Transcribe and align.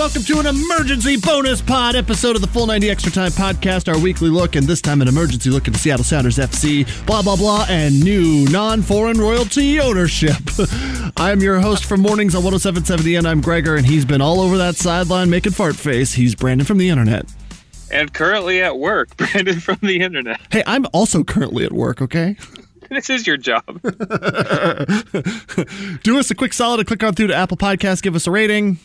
Welcome 0.00 0.22
to 0.22 0.40
an 0.40 0.46
emergency 0.46 1.18
bonus 1.18 1.60
pod 1.60 1.94
episode 1.94 2.34
of 2.34 2.40
the 2.40 2.48
Full 2.48 2.66
90 2.66 2.88
Extra 2.88 3.12
Time 3.12 3.30
podcast, 3.32 3.86
our 3.86 4.00
weekly 4.00 4.30
look, 4.30 4.56
and 4.56 4.66
this 4.66 4.80
time 4.80 5.02
an 5.02 5.08
emergency 5.08 5.50
look 5.50 5.68
at 5.68 5.74
the 5.74 5.78
Seattle 5.78 6.06
Sounders 6.06 6.38
FC, 6.38 6.86
blah, 7.04 7.20
blah, 7.20 7.36
blah, 7.36 7.66
and 7.68 8.02
new 8.02 8.46
non 8.46 8.80
foreign 8.80 9.18
royalty 9.18 9.78
ownership. 9.78 10.38
I'm 11.18 11.40
your 11.40 11.60
host 11.60 11.84
for 11.84 11.98
mornings 11.98 12.34
on 12.34 12.42
1077 12.42 13.14
and 13.14 13.28
I'm 13.28 13.42
Gregor, 13.42 13.76
and 13.76 13.84
he's 13.84 14.06
been 14.06 14.22
all 14.22 14.40
over 14.40 14.56
that 14.56 14.76
sideline 14.76 15.28
making 15.28 15.52
fart 15.52 15.76
face. 15.76 16.14
He's 16.14 16.34
Brandon 16.34 16.66
from 16.66 16.78
the 16.78 16.88
internet. 16.88 17.26
And 17.92 18.10
currently 18.10 18.62
at 18.62 18.78
work, 18.78 19.14
Brandon 19.18 19.60
from 19.60 19.80
the 19.82 20.00
internet. 20.00 20.40
Hey, 20.50 20.62
I'm 20.66 20.86
also 20.94 21.24
currently 21.24 21.66
at 21.66 21.72
work, 21.72 22.00
okay? 22.00 22.38
This 22.88 23.08
is 23.08 23.24
your 23.24 23.36
job. 23.36 23.62
Do 26.02 26.18
us 26.18 26.28
a 26.28 26.34
quick 26.34 26.52
solid 26.52 26.80
and 26.80 26.88
click 26.88 27.04
on 27.04 27.14
through 27.14 27.28
to 27.28 27.36
Apple 27.36 27.56
Podcasts, 27.56 28.02
give 28.02 28.16
us 28.16 28.26
a 28.26 28.32
rating. 28.32 28.80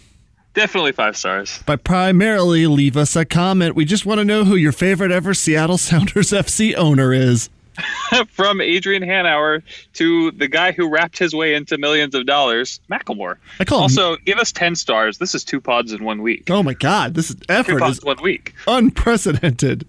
Definitely 0.56 0.94
five 0.94 1.16
stars. 1.18 1.62
But 1.66 1.84
primarily, 1.84 2.66
leave 2.66 2.98
us 2.98 3.16
a 3.16 3.26
comment. 3.26 3.76
We 3.76 3.86
just 3.86 4.06
want 4.06 4.20
to 4.20 4.26
know 4.26 4.44
who 4.46 4.56
your 4.56 4.72
favorite 4.72 5.12
ever 5.12 5.34
Seattle 5.34 5.78
Sounders 5.80 6.32
FC 6.32 6.74
owner 6.76 7.14
is. 7.14 7.50
From 8.30 8.62
Adrian 8.62 9.04
Hanauer 9.04 9.62
to 9.96 10.32
the 10.32 10.48
guy 10.48 10.72
who 10.72 10.88
wrapped 10.90 11.18
his 11.20 11.36
way 11.36 11.54
into 11.56 11.78
millions 11.78 12.16
of 12.16 12.26
dollars, 12.26 12.80
Macklemore. 12.90 13.36
I 13.60 13.66
call 13.66 13.80
him- 13.80 13.84
also, 13.84 14.16
give 14.24 14.38
us 14.38 14.54
10 14.54 14.76
stars. 14.76 15.18
This 15.18 15.36
is 15.36 15.44
two 15.44 15.60
pods 15.60 15.92
in 15.92 16.02
one 16.06 16.22
week. 16.22 16.50
Oh 16.50 16.64
my 16.64 16.74
God, 16.74 17.16
this 17.16 17.30
is 17.32 17.36
Two 17.36 17.46
effort 17.50 17.80
pods 17.80 17.98
is 17.98 18.04
one 18.06 18.22
week. 18.24 18.54
unprecedented. 18.66 19.86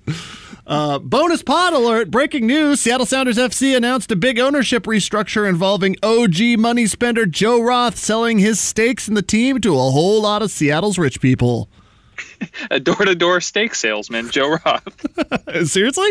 Uh, 0.67 0.99
bonus 0.99 1.43
pod 1.45 1.73
alert! 1.73 2.11
Breaking 2.11 2.47
news: 2.47 2.81
Seattle 2.81 3.07
Sounders 3.07 3.39
FC 3.39 3.77
announced 3.77 4.11
a 4.11 4.17
big 4.17 4.39
ownership 4.41 4.83
restructure 4.85 5.49
involving 5.49 5.95
OG 6.03 6.59
money 6.59 6.87
spender 6.87 7.25
Joe 7.25 7.63
Roth 7.63 7.97
selling 7.97 8.39
his 8.39 8.59
stakes 8.59 9.07
in 9.07 9.15
the 9.15 9.23
team 9.23 9.61
to 9.61 9.75
a 9.75 9.91
whole 9.91 10.23
lot 10.23 10.43
of 10.43 10.51
Seattle's 10.51 10.99
rich 10.99 11.21
people. 11.21 11.69
A 12.71 12.81
door 12.81 12.97
to 12.97 13.15
door 13.15 13.41
steak 13.43 13.75
salesman, 13.75 14.31
Joe 14.31 14.57
Roth. 14.65 15.67
Seriously? 15.69 16.09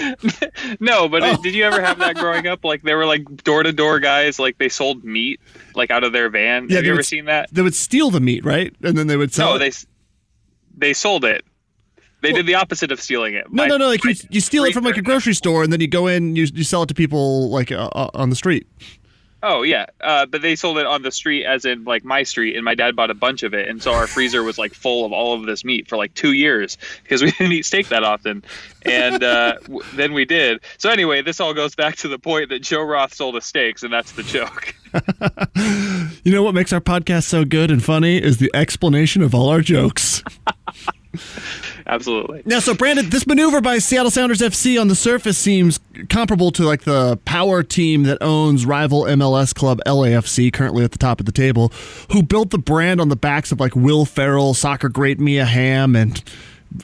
no, 0.80 1.08
but 1.08 1.22
Oh. 1.22 1.36
did 1.42 1.54
you 1.54 1.64
ever 1.64 1.80
have 1.82 1.98
that 1.98 2.16
growing 2.16 2.46
up? 2.46 2.64
Like, 2.64 2.82
they 2.82 2.94
were 2.94 3.04
like 3.06 3.44
door 3.44 3.62
to 3.62 3.72
door 3.72 4.00
guys, 4.00 4.38
like 4.38 4.56
they 4.58 4.68
sold 4.70 5.04
meat, 5.04 5.38
like 5.74 5.90
out 5.90 6.02
of 6.02 6.12
their 6.12 6.30
van. 6.30 6.66
Yeah, 6.68 6.76
Have 6.76 6.84
you 6.84 6.90
ever 6.92 6.98
would- 7.00 7.04
seen 7.06 7.26
that? 7.26 7.48
They 7.52 7.62
would 7.62 7.74
steal 7.74 8.10
the 8.10 8.20
meat, 8.20 8.44
right? 8.44 8.74
And 8.82 8.96
then 8.96 9.06
they 9.06 9.16
would 9.18 9.32
sell. 9.32 9.50
No, 9.50 9.56
it. 9.56 9.58
they 9.58 9.72
they 10.88 10.92
sold 10.94 11.24
it. 11.24 11.44
They 12.20 12.32
did 12.32 12.46
the 12.46 12.54
opposite 12.56 12.90
of 12.90 13.00
stealing 13.00 13.34
it. 13.34 13.46
No, 13.52 13.62
My- 13.62 13.68
no, 13.68 13.76
no. 13.76 13.88
Like 13.88 14.04
you, 14.04 14.14
you 14.30 14.40
steal 14.40 14.64
it 14.64 14.74
from 14.74 14.84
like 14.84 14.96
a 14.96 15.02
grocery 15.02 15.34
store, 15.34 15.62
and 15.62 15.72
then 15.72 15.80
you 15.80 15.88
go 15.88 16.06
in, 16.06 16.34
you 16.36 16.46
you 16.52 16.64
sell 16.64 16.82
it 16.82 16.88
to 16.88 16.94
people 16.94 17.48
like 17.50 17.70
uh, 17.70 17.88
uh, 17.92 18.10
on 18.14 18.30
the 18.30 18.36
street. 18.36 18.66
Oh 19.40 19.62
yeah, 19.62 19.86
uh, 20.00 20.26
but 20.26 20.42
they 20.42 20.56
sold 20.56 20.78
it 20.78 20.86
on 20.86 21.02
the 21.02 21.12
street, 21.12 21.44
as 21.44 21.64
in 21.64 21.84
like 21.84 22.04
my 22.04 22.24
street, 22.24 22.56
and 22.56 22.64
my 22.64 22.74
dad 22.74 22.96
bought 22.96 23.08
a 23.08 23.14
bunch 23.14 23.44
of 23.44 23.54
it, 23.54 23.68
and 23.68 23.80
so 23.80 23.92
our 23.92 24.08
freezer 24.08 24.42
was 24.42 24.58
like 24.58 24.74
full 24.74 25.04
of 25.06 25.12
all 25.12 25.32
of 25.32 25.46
this 25.46 25.64
meat 25.64 25.88
for 25.88 25.96
like 25.96 26.12
two 26.14 26.32
years 26.32 26.76
because 27.04 27.22
we 27.22 27.30
didn't 27.38 27.52
eat 27.52 27.64
steak 27.64 27.86
that 27.90 28.02
often, 28.02 28.42
and 28.82 29.22
uh, 29.22 29.52
w- 29.60 29.82
then 29.94 30.12
we 30.12 30.24
did. 30.24 30.58
So 30.78 30.90
anyway, 30.90 31.22
this 31.22 31.38
all 31.38 31.54
goes 31.54 31.76
back 31.76 31.94
to 31.98 32.08
the 32.08 32.18
point 32.18 32.48
that 32.48 32.62
Joe 32.62 32.82
Roth 32.82 33.14
sold 33.14 33.36
us 33.36 33.46
steaks, 33.46 33.84
and 33.84 33.92
that's 33.92 34.10
the 34.12 34.24
joke. 34.24 34.74
You 36.24 36.32
know 36.32 36.42
what 36.42 36.54
makes 36.54 36.72
our 36.72 36.80
podcast 36.80 37.24
so 37.24 37.44
good 37.44 37.70
and 37.70 37.82
funny 37.82 38.18
is 38.22 38.38
the 38.38 38.50
explanation 38.54 39.22
of 39.22 39.34
all 39.34 39.48
our 39.48 39.60
jokes. 39.60 40.22
Absolutely. 41.88 42.42
Now, 42.44 42.58
so 42.58 42.74
Brandon, 42.74 43.08
this 43.08 43.26
maneuver 43.26 43.62
by 43.62 43.78
Seattle 43.78 44.10
Sounders 44.10 44.40
FC 44.40 44.78
on 44.78 44.88
the 44.88 44.94
surface 44.94 45.38
seems 45.38 45.80
comparable 46.10 46.50
to 46.52 46.64
like 46.64 46.82
the 46.82 47.16
power 47.24 47.62
team 47.62 48.02
that 48.02 48.18
owns 48.20 48.66
rival 48.66 49.04
MLS 49.04 49.54
club 49.54 49.80
LAFC, 49.86 50.52
currently 50.52 50.84
at 50.84 50.92
the 50.92 50.98
top 50.98 51.18
of 51.18 51.24
the 51.24 51.32
table, 51.32 51.72
who 52.12 52.22
built 52.22 52.50
the 52.50 52.58
brand 52.58 53.00
on 53.00 53.08
the 53.08 53.16
backs 53.16 53.52
of 53.52 53.58
like 53.58 53.74
Will 53.74 54.04
Ferrell, 54.04 54.52
soccer 54.52 54.90
great 54.90 55.18
Mia 55.18 55.46
Hamm, 55.46 55.96
and 55.96 56.22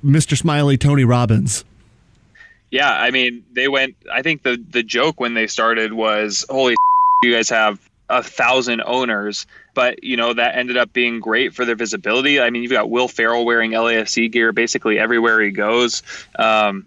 Mr. 0.02 0.38
Smiley 0.38 0.78
Tony 0.78 1.04
Robbins. 1.04 1.66
Yeah, 2.70 2.90
I 2.90 3.10
mean, 3.10 3.44
they 3.52 3.68
went. 3.68 3.96
I 4.10 4.22
think 4.22 4.42
the 4.42 4.56
the 4.70 4.82
joke 4.82 5.20
when 5.20 5.34
they 5.34 5.46
started 5.46 5.92
was, 5.92 6.46
"Holy, 6.48 6.76
you 7.22 7.32
guys 7.32 7.50
have 7.50 7.78
a 8.08 8.22
thousand 8.22 8.82
owners." 8.84 9.46
But 9.74 10.04
you 10.04 10.16
know 10.16 10.32
that 10.32 10.56
ended 10.56 10.76
up 10.76 10.92
being 10.92 11.20
great 11.20 11.54
for 11.54 11.64
their 11.64 11.76
visibility. 11.76 12.40
I 12.40 12.50
mean, 12.50 12.62
you've 12.62 12.72
got 12.72 12.90
Will 12.90 13.08
Ferrell 13.08 13.44
wearing 13.44 13.72
LAFC 13.72 14.30
gear 14.30 14.52
basically 14.52 14.98
everywhere 14.98 15.40
he 15.40 15.50
goes. 15.50 16.02
Um, 16.38 16.86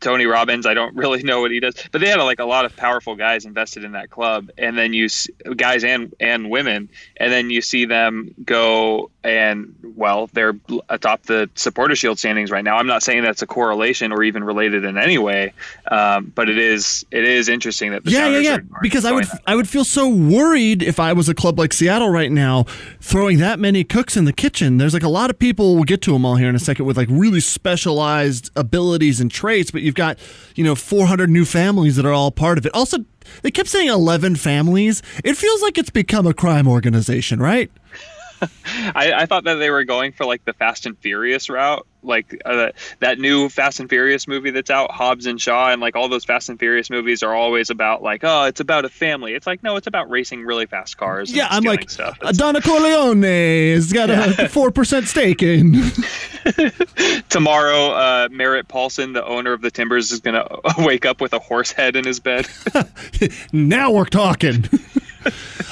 Tony 0.00 0.26
Robbins, 0.26 0.64
I 0.66 0.74
don't 0.74 0.94
really 1.02 1.22
know 1.22 1.40
what 1.40 1.50
he 1.50 1.60
does, 1.60 1.74
but 1.90 2.00
they 2.00 2.08
had 2.08 2.16
like 2.16 2.38
a 2.38 2.44
lot 2.44 2.64
of 2.64 2.76
powerful 2.76 3.16
guys 3.16 3.44
invested 3.44 3.84
in 3.84 3.92
that 3.92 4.10
club, 4.10 4.50
and 4.58 4.76
then 4.78 4.92
you 4.92 5.06
s- 5.06 5.28
guys 5.56 5.84
and 5.84 6.14
and 6.20 6.50
women, 6.50 6.88
and 7.16 7.32
then 7.32 7.50
you 7.50 7.60
see 7.62 7.84
them 7.84 8.34
go 8.44 9.10
and 9.28 9.74
well, 9.96 10.28
they're 10.32 10.54
atop 10.88 11.24
the 11.24 11.50
supporter 11.54 11.94
shield 11.94 12.18
standings 12.18 12.50
right 12.50 12.64
now. 12.64 12.76
I'm 12.78 12.86
not 12.86 13.02
saying 13.02 13.22
that's 13.22 13.42
a 13.42 13.46
correlation 13.46 14.12
or 14.12 14.22
even 14.22 14.42
related 14.42 14.84
in 14.84 14.96
any 14.96 15.18
way, 15.18 15.52
um, 15.90 16.32
but 16.34 16.48
it 16.48 16.56
is 16.58 17.04
it 17.10 17.24
is 17.24 17.48
interesting 17.48 17.90
that 17.92 18.04
the 18.04 18.10
Yeah, 18.10 18.28
yeah, 18.28 18.38
yeah. 18.38 18.50
are- 18.52 18.54
are 18.56 18.80
Because 18.82 19.04
I 19.04 19.12
would, 19.12 19.24
that 19.24 19.42
I 19.46 19.54
would 19.54 19.68
feel 19.68 19.84
so 19.84 20.08
worried 20.08 20.82
if 20.82 20.98
I 20.98 21.12
was 21.12 21.28
a 21.28 21.34
club 21.34 21.58
like 21.58 21.72
Seattle 21.72 22.10
right 22.10 22.32
now, 22.32 22.64
throwing 23.00 23.38
that 23.38 23.58
many 23.58 23.84
cooks 23.84 24.16
in 24.16 24.24
the 24.24 24.32
kitchen. 24.32 24.78
There's 24.78 24.94
like 24.94 25.02
a 25.02 25.08
lot 25.08 25.30
of 25.30 25.38
people. 25.38 25.74
We'll 25.74 25.84
get 25.84 26.02
to 26.02 26.12
them 26.12 26.24
all 26.24 26.36
here 26.36 26.48
in 26.48 26.54
a 26.54 26.58
second 26.60 26.86
with 26.86 26.96
like 26.96 27.08
really 27.10 27.40
specialized 27.40 28.50
abilities 28.56 29.20
and 29.20 29.30
traits. 29.30 29.70
But 29.70 29.82
you've 29.82 29.94
got, 29.94 30.18
you 30.54 30.64
know, 30.64 30.74
400 30.74 31.28
new 31.30 31.44
families 31.44 31.96
that 31.96 32.06
are 32.06 32.12
all 32.12 32.30
part 32.30 32.58
of 32.58 32.66
it. 32.66 32.72
Also, 32.74 33.04
they 33.42 33.50
kept 33.50 33.68
saying 33.68 33.88
11 33.88 34.36
families. 34.36 35.02
It 35.24 35.36
feels 35.36 35.60
like 35.62 35.76
it's 35.76 35.90
become 35.90 36.26
a 36.26 36.32
crime 36.34 36.66
organization, 36.66 37.40
right? 37.40 37.70
I, 38.94 39.12
I 39.12 39.26
thought 39.26 39.44
that 39.44 39.54
they 39.56 39.70
were 39.70 39.84
going 39.84 40.12
for 40.12 40.24
like 40.24 40.44
the 40.44 40.52
Fast 40.52 40.86
and 40.86 40.96
Furious 40.98 41.48
route, 41.48 41.86
like 42.02 42.40
uh, 42.44 42.70
that 43.00 43.18
new 43.18 43.48
Fast 43.48 43.80
and 43.80 43.88
Furious 43.88 44.28
movie 44.28 44.50
that's 44.50 44.70
out, 44.70 44.90
Hobbs 44.90 45.26
and 45.26 45.40
Shaw, 45.40 45.70
and 45.70 45.80
like 45.80 45.96
all 45.96 46.08
those 46.08 46.24
Fast 46.24 46.48
and 46.48 46.58
Furious 46.58 46.90
movies 46.90 47.22
are 47.22 47.34
always 47.34 47.70
about 47.70 48.02
like, 48.02 48.22
oh, 48.24 48.44
it's 48.44 48.60
about 48.60 48.84
a 48.84 48.88
family. 48.88 49.34
It's 49.34 49.46
like 49.46 49.62
no, 49.62 49.76
it's 49.76 49.86
about 49.86 50.08
racing 50.10 50.42
really 50.44 50.66
fast 50.66 50.96
cars. 50.96 51.30
and 51.30 51.36
Yeah, 51.38 51.48
I'm 51.50 51.64
like, 51.64 51.90
stuff. 51.90 52.16
It's- 52.20 52.36
Donna 52.36 52.60
Corleone 52.60 53.22
has 53.22 53.92
got 53.92 54.10
a 54.10 54.14
4% 54.14 55.06
stake 55.06 55.42
in. 55.42 57.22
tomorrow, 57.28 57.90
uh, 57.90 58.28
Merritt 58.30 58.68
Paulson, 58.68 59.12
the 59.12 59.24
owner 59.24 59.52
of 59.52 59.60
the 59.60 59.70
Timbers, 59.70 60.12
is 60.12 60.20
gonna 60.20 60.46
wake 60.78 61.04
up 61.04 61.20
with 61.20 61.32
a 61.32 61.38
horse 61.38 61.72
head 61.72 61.96
in 61.96 62.04
his 62.04 62.20
bed. 62.20 62.46
now 63.52 63.90
we're 63.90 64.04
talking. 64.04 64.64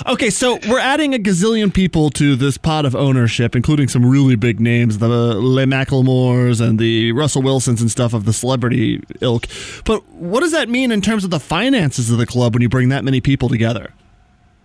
Okay, 0.07 0.31
so 0.31 0.59
we're 0.69 0.81
adding 0.81 1.15
a 1.15 1.19
gazillion 1.19 1.73
people 1.73 2.11
to 2.11 2.37
this 2.37 2.59
pot 2.59 2.85
of 2.85 2.95
ownership, 2.95 3.57
including 3.57 3.89
some 3.89 4.05
really 4.05 4.37
big 4.37 4.61
names, 4.61 4.99
the 4.99 5.09
Le 5.09 5.65
Macklemores 5.65 6.61
and 6.61 6.79
the 6.79 7.13
Russell 7.13 7.43
Wilsons 7.43 7.81
and 7.81 7.91
stuff 7.91 8.15
of 8.15 8.25
the 8.25 8.33
celebrity 8.33 9.03
ilk. 9.21 9.47
But 9.85 10.07
what 10.09 10.41
does 10.41 10.53
that 10.53 10.69
mean 10.69 10.93
in 10.93 11.01
terms 11.01 11.25
of 11.25 11.31
the 11.31 11.41
finances 11.41 12.11
of 12.11 12.19
the 12.19 12.27
club 12.27 12.55
when 12.55 12.63
you 12.63 12.69
bring 12.69 12.89
that 12.91 13.05
many 13.05 13.21
people 13.21 13.49
together? 13.49 13.93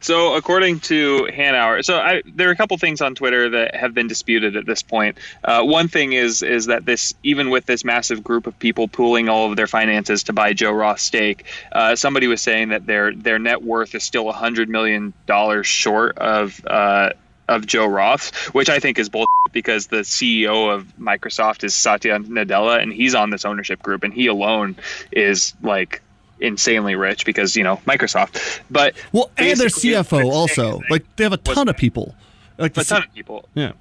So, 0.01 0.33
according 0.33 0.79
to 0.81 1.27
Hanauer, 1.31 1.85
so 1.85 1.97
I, 1.97 2.23
there 2.25 2.49
are 2.49 2.51
a 2.51 2.55
couple 2.55 2.75
things 2.77 3.01
on 3.01 3.13
Twitter 3.13 3.49
that 3.51 3.75
have 3.75 3.93
been 3.93 4.07
disputed 4.07 4.55
at 4.55 4.65
this 4.65 4.81
point. 4.81 5.19
Uh, 5.43 5.61
one 5.61 5.87
thing 5.87 6.13
is 6.13 6.41
is 6.41 6.65
that 6.65 6.85
this, 6.85 7.13
even 7.21 7.51
with 7.51 7.67
this 7.67 7.85
massive 7.85 8.23
group 8.23 8.47
of 8.47 8.57
people 8.57 8.87
pooling 8.87 9.29
all 9.29 9.49
of 9.49 9.55
their 9.55 9.67
finances 9.67 10.23
to 10.23 10.33
buy 10.33 10.53
Joe 10.53 10.71
Roth 10.71 10.99
stake, 10.99 11.45
uh, 11.71 11.95
somebody 11.95 12.25
was 12.25 12.41
saying 12.41 12.69
that 12.69 12.87
their 12.87 13.13
their 13.13 13.37
net 13.37 13.61
worth 13.61 13.93
is 13.93 14.03
still 14.03 14.31
hundred 14.31 14.69
million 14.69 15.13
dollars 15.27 15.67
short 15.67 16.17
of 16.17 16.59
uh, 16.65 17.11
of 17.47 17.67
Joe 17.67 17.85
Roth, 17.85 18.33
which 18.55 18.69
I 18.69 18.79
think 18.79 18.97
is 18.97 19.09
bullshit 19.09 19.27
because 19.51 19.87
the 19.87 19.97
CEO 19.97 20.73
of 20.73 20.85
Microsoft 20.99 21.63
is 21.63 21.75
Satya 21.75 22.17
Nadella, 22.19 22.81
and 22.81 22.91
he's 22.91 23.13
on 23.13 23.29
this 23.29 23.45
ownership 23.45 23.83
group, 23.83 24.03
and 24.03 24.13
he 24.13 24.27
alone 24.27 24.77
is 25.11 25.53
like 25.61 26.01
insanely 26.41 26.95
rich 26.95 27.25
because 27.25 27.55
you 27.55 27.63
know 27.63 27.77
Microsoft. 27.87 28.61
But 28.69 28.95
well, 29.11 29.31
and 29.37 29.59
their 29.59 29.67
CFO 29.67 30.31
also. 30.31 30.81
Like 30.89 31.15
they 31.15 31.23
have 31.23 31.33
a 31.33 31.37
ton 31.37 31.69
of 31.69 31.77
people. 31.77 32.15
Like 32.57 32.75
a 32.77 32.83
ton 32.83 33.03
of 33.03 33.13
people. 33.13 33.47
Yeah. 33.53 33.73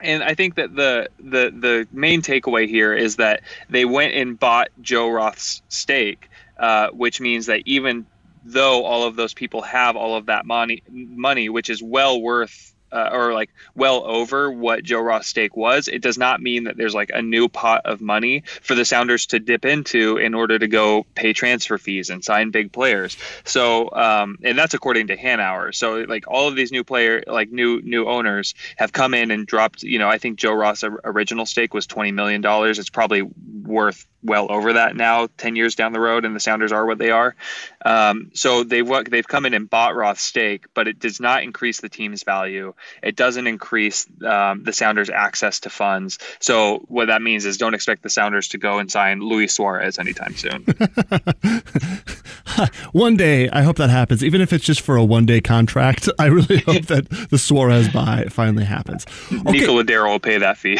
And 0.00 0.22
I 0.22 0.34
think 0.34 0.56
that 0.56 0.74
the 0.74 1.08
the 1.18 1.50
the 1.50 1.88
main 1.92 2.20
takeaway 2.22 2.68
here 2.68 2.94
is 2.94 3.16
that 3.16 3.42
they 3.70 3.84
went 3.84 4.14
and 4.14 4.38
bought 4.38 4.68
Joe 4.82 5.08
Roth's 5.08 5.62
stake, 5.68 6.28
uh, 6.58 6.88
which 6.90 7.20
means 7.20 7.46
that 7.46 7.62
even 7.64 8.06
though 8.44 8.84
all 8.84 9.04
of 9.04 9.16
those 9.16 9.32
people 9.32 9.62
have 9.62 9.96
all 9.96 10.16
of 10.16 10.26
that 10.26 10.44
money 10.44 10.82
money, 10.90 11.48
which 11.48 11.70
is 11.70 11.82
well 11.82 12.20
worth 12.20 12.73
uh, 12.94 13.10
or 13.12 13.34
like 13.34 13.50
well 13.74 14.04
over 14.04 14.50
what 14.50 14.84
Joe 14.84 15.00
Roth's 15.00 15.28
stake 15.28 15.56
was, 15.56 15.88
it 15.88 16.00
does 16.00 16.16
not 16.16 16.40
mean 16.40 16.64
that 16.64 16.76
there's 16.76 16.94
like 16.94 17.10
a 17.12 17.20
new 17.20 17.48
pot 17.48 17.82
of 17.84 18.00
money 18.00 18.44
for 18.62 18.74
the 18.74 18.84
Sounders 18.84 19.26
to 19.26 19.40
dip 19.40 19.64
into 19.64 20.16
in 20.16 20.34
order 20.34 20.58
to 20.58 20.68
go 20.68 21.04
pay 21.14 21.32
transfer 21.32 21.76
fees 21.76 22.10
and 22.10 22.24
sign 22.24 22.50
big 22.50 22.72
players. 22.72 23.16
So, 23.44 23.90
um, 23.92 24.38
and 24.42 24.56
that's 24.56 24.74
according 24.74 25.08
to 25.08 25.16
Hanauer. 25.16 25.74
So, 25.74 26.04
like 26.08 26.24
all 26.28 26.48
of 26.48 26.56
these 26.56 26.70
new 26.70 26.84
player, 26.84 27.22
like 27.26 27.50
new 27.50 27.82
new 27.82 28.06
owners 28.06 28.54
have 28.76 28.92
come 28.92 29.12
in 29.14 29.30
and 29.30 29.46
dropped. 29.46 29.82
You 29.82 29.98
know, 29.98 30.08
I 30.08 30.18
think 30.18 30.38
Joe 30.38 30.52
Roth's 30.52 30.84
original 30.84 31.46
stake 31.46 31.74
was 31.74 31.86
twenty 31.86 32.12
million 32.12 32.40
dollars. 32.40 32.78
It's 32.78 32.90
probably 32.90 33.22
worth 33.22 34.06
well 34.22 34.50
over 34.50 34.74
that 34.74 34.96
now, 34.96 35.28
ten 35.36 35.56
years 35.56 35.74
down 35.74 35.92
the 35.92 36.00
road, 36.00 36.24
and 36.24 36.34
the 36.34 36.40
Sounders 36.40 36.72
are 36.72 36.86
what 36.86 36.98
they 36.98 37.10
are. 37.10 37.34
Um, 37.84 38.30
so 38.34 38.64
they've 38.64 38.88
they've 39.08 39.26
come 39.26 39.46
in 39.46 39.54
and 39.54 39.68
bought 39.68 39.94
Roth's 39.94 40.22
stake, 40.22 40.66
but 40.74 40.88
it 40.88 40.98
does 40.98 41.20
not 41.20 41.42
increase 41.42 41.80
the 41.80 41.88
team's 41.88 42.22
value. 42.22 42.74
It 43.02 43.16
doesn't 43.16 43.46
increase 43.46 44.06
um, 44.24 44.64
the 44.64 44.72
Sounders' 44.72 45.10
access 45.10 45.60
to 45.60 45.70
funds. 45.70 46.18
So 46.40 46.84
what 46.88 47.06
that 47.06 47.22
means 47.22 47.44
is 47.44 47.56
don't 47.56 47.74
expect 47.74 48.02
the 48.02 48.10
Sounders 48.10 48.48
to 48.48 48.58
go 48.58 48.78
and 48.78 48.90
sign 48.90 49.20
Luis 49.20 49.54
Suarez 49.54 49.98
anytime 49.98 50.34
soon. 50.36 50.64
one 52.92 53.16
day, 53.16 53.48
I 53.50 53.62
hope 53.62 53.76
that 53.76 53.90
happens, 53.90 54.24
even 54.24 54.40
if 54.40 54.52
it's 54.52 54.64
just 54.64 54.80
for 54.80 54.96
a 54.96 55.04
one 55.04 55.26
day 55.26 55.40
contract. 55.40 56.08
I 56.18 56.26
really 56.26 56.58
hope 56.58 56.86
that 56.86 57.08
the 57.30 57.38
Suarez 57.38 57.88
buy 57.88 58.26
finally 58.30 58.64
happens. 58.64 59.06
Okay. 59.34 59.58
Nico 59.58 59.82
Lodeiro 59.82 60.08
will 60.08 60.20
pay 60.20 60.38
that 60.38 60.56
fee. 60.56 60.78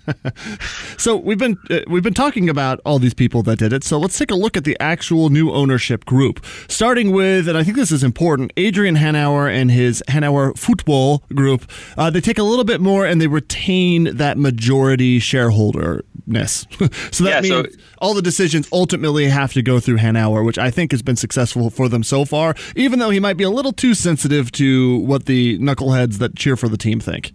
so 0.98 1.16
we've 1.16 1.38
been 1.38 1.58
uh, 1.70 1.80
we've 1.86 2.02
been 2.02 2.14
talking 2.14 2.48
about 2.48 2.80
all 2.84 2.98
these 2.98 3.14
people 3.14 3.42
that 3.44 3.58
did 3.58 3.72
it. 3.72 3.84
So 3.84 3.98
let's 3.98 4.18
take 4.18 4.30
a 4.30 4.34
look 4.34 4.56
at 4.56 4.64
the 4.64 4.76
actual 4.80 5.30
new 5.30 5.50
ownership 5.50 6.04
group, 6.04 6.44
starting 6.68 7.10
with, 7.10 7.48
and 7.48 7.56
I 7.56 7.64
think 7.64 7.76
this 7.76 7.92
is 7.92 8.02
important, 8.02 8.52
Adrian 8.56 8.96
Hanauer 8.96 9.52
and 9.52 9.70
his 9.70 10.02
Hanauer 10.08 10.56
Football 10.56 11.22
Group. 11.34 11.70
Uh, 11.96 12.10
they 12.10 12.20
take 12.20 12.38
a 12.38 12.42
little 12.42 12.64
bit 12.64 12.80
more 12.80 13.06
and 13.06 13.20
they 13.20 13.26
retain 13.26 14.16
that 14.16 14.38
majority 14.38 15.18
shareholderness. 15.18 16.66
so 17.10 17.24
that 17.24 17.44
yeah, 17.44 17.50
means 17.50 17.74
so- 17.74 17.80
all 17.98 18.14
the 18.14 18.22
decisions 18.22 18.68
ultimately 18.72 19.26
have 19.26 19.52
to 19.52 19.62
go 19.62 19.78
through 19.80 19.98
Hanauer, 19.98 20.44
which 20.44 20.58
I 20.58 20.70
think 20.70 20.90
has 20.90 21.02
been 21.02 21.16
successful 21.16 21.70
for 21.70 21.88
them 21.88 22.02
so 22.02 22.24
far, 22.24 22.54
even 22.74 22.98
though 22.98 23.10
he 23.10 23.20
might 23.20 23.36
be 23.36 23.44
a 23.44 23.50
little 23.50 23.72
too 23.72 23.94
sensitive 23.94 24.50
to 24.52 24.98
what 24.98 25.26
the 25.26 25.58
knuckleheads 25.58 26.18
that 26.18 26.34
cheer 26.34 26.56
for 26.56 26.68
the 26.68 26.76
team 26.76 26.98
think. 27.00 27.32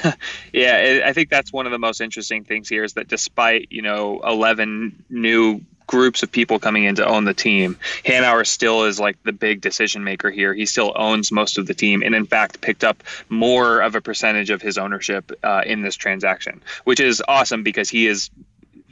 yeah, 0.52 1.02
I 1.04 1.12
think 1.12 1.30
that's 1.30 1.52
one 1.52 1.66
of 1.66 1.72
the 1.72 1.78
most 1.78 2.00
interesting 2.00 2.44
things 2.44 2.68
here 2.68 2.84
is 2.84 2.94
that 2.94 3.08
despite 3.08 3.68
you 3.70 3.82
know 3.82 4.20
eleven 4.24 5.04
new 5.10 5.60
groups 5.86 6.22
of 6.22 6.32
people 6.32 6.58
coming 6.58 6.84
in 6.84 6.94
to 6.94 7.06
own 7.06 7.24
the 7.24 7.34
team, 7.34 7.78
Hanauer 8.04 8.46
still 8.46 8.84
is 8.84 8.98
like 8.98 9.22
the 9.24 9.32
big 9.32 9.60
decision 9.60 10.04
maker 10.04 10.30
here. 10.30 10.54
He 10.54 10.64
still 10.64 10.92
owns 10.96 11.30
most 11.30 11.58
of 11.58 11.66
the 11.66 11.74
team, 11.74 12.02
and 12.02 12.14
in 12.14 12.26
fact 12.26 12.60
picked 12.60 12.84
up 12.84 13.02
more 13.28 13.80
of 13.80 13.94
a 13.94 14.00
percentage 14.00 14.50
of 14.50 14.62
his 14.62 14.78
ownership 14.78 15.32
uh, 15.42 15.62
in 15.66 15.82
this 15.82 15.96
transaction, 15.96 16.62
which 16.84 17.00
is 17.00 17.22
awesome 17.28 17.62
because 17.62 17.90
he 17.90 18.06
is 18.06 18.30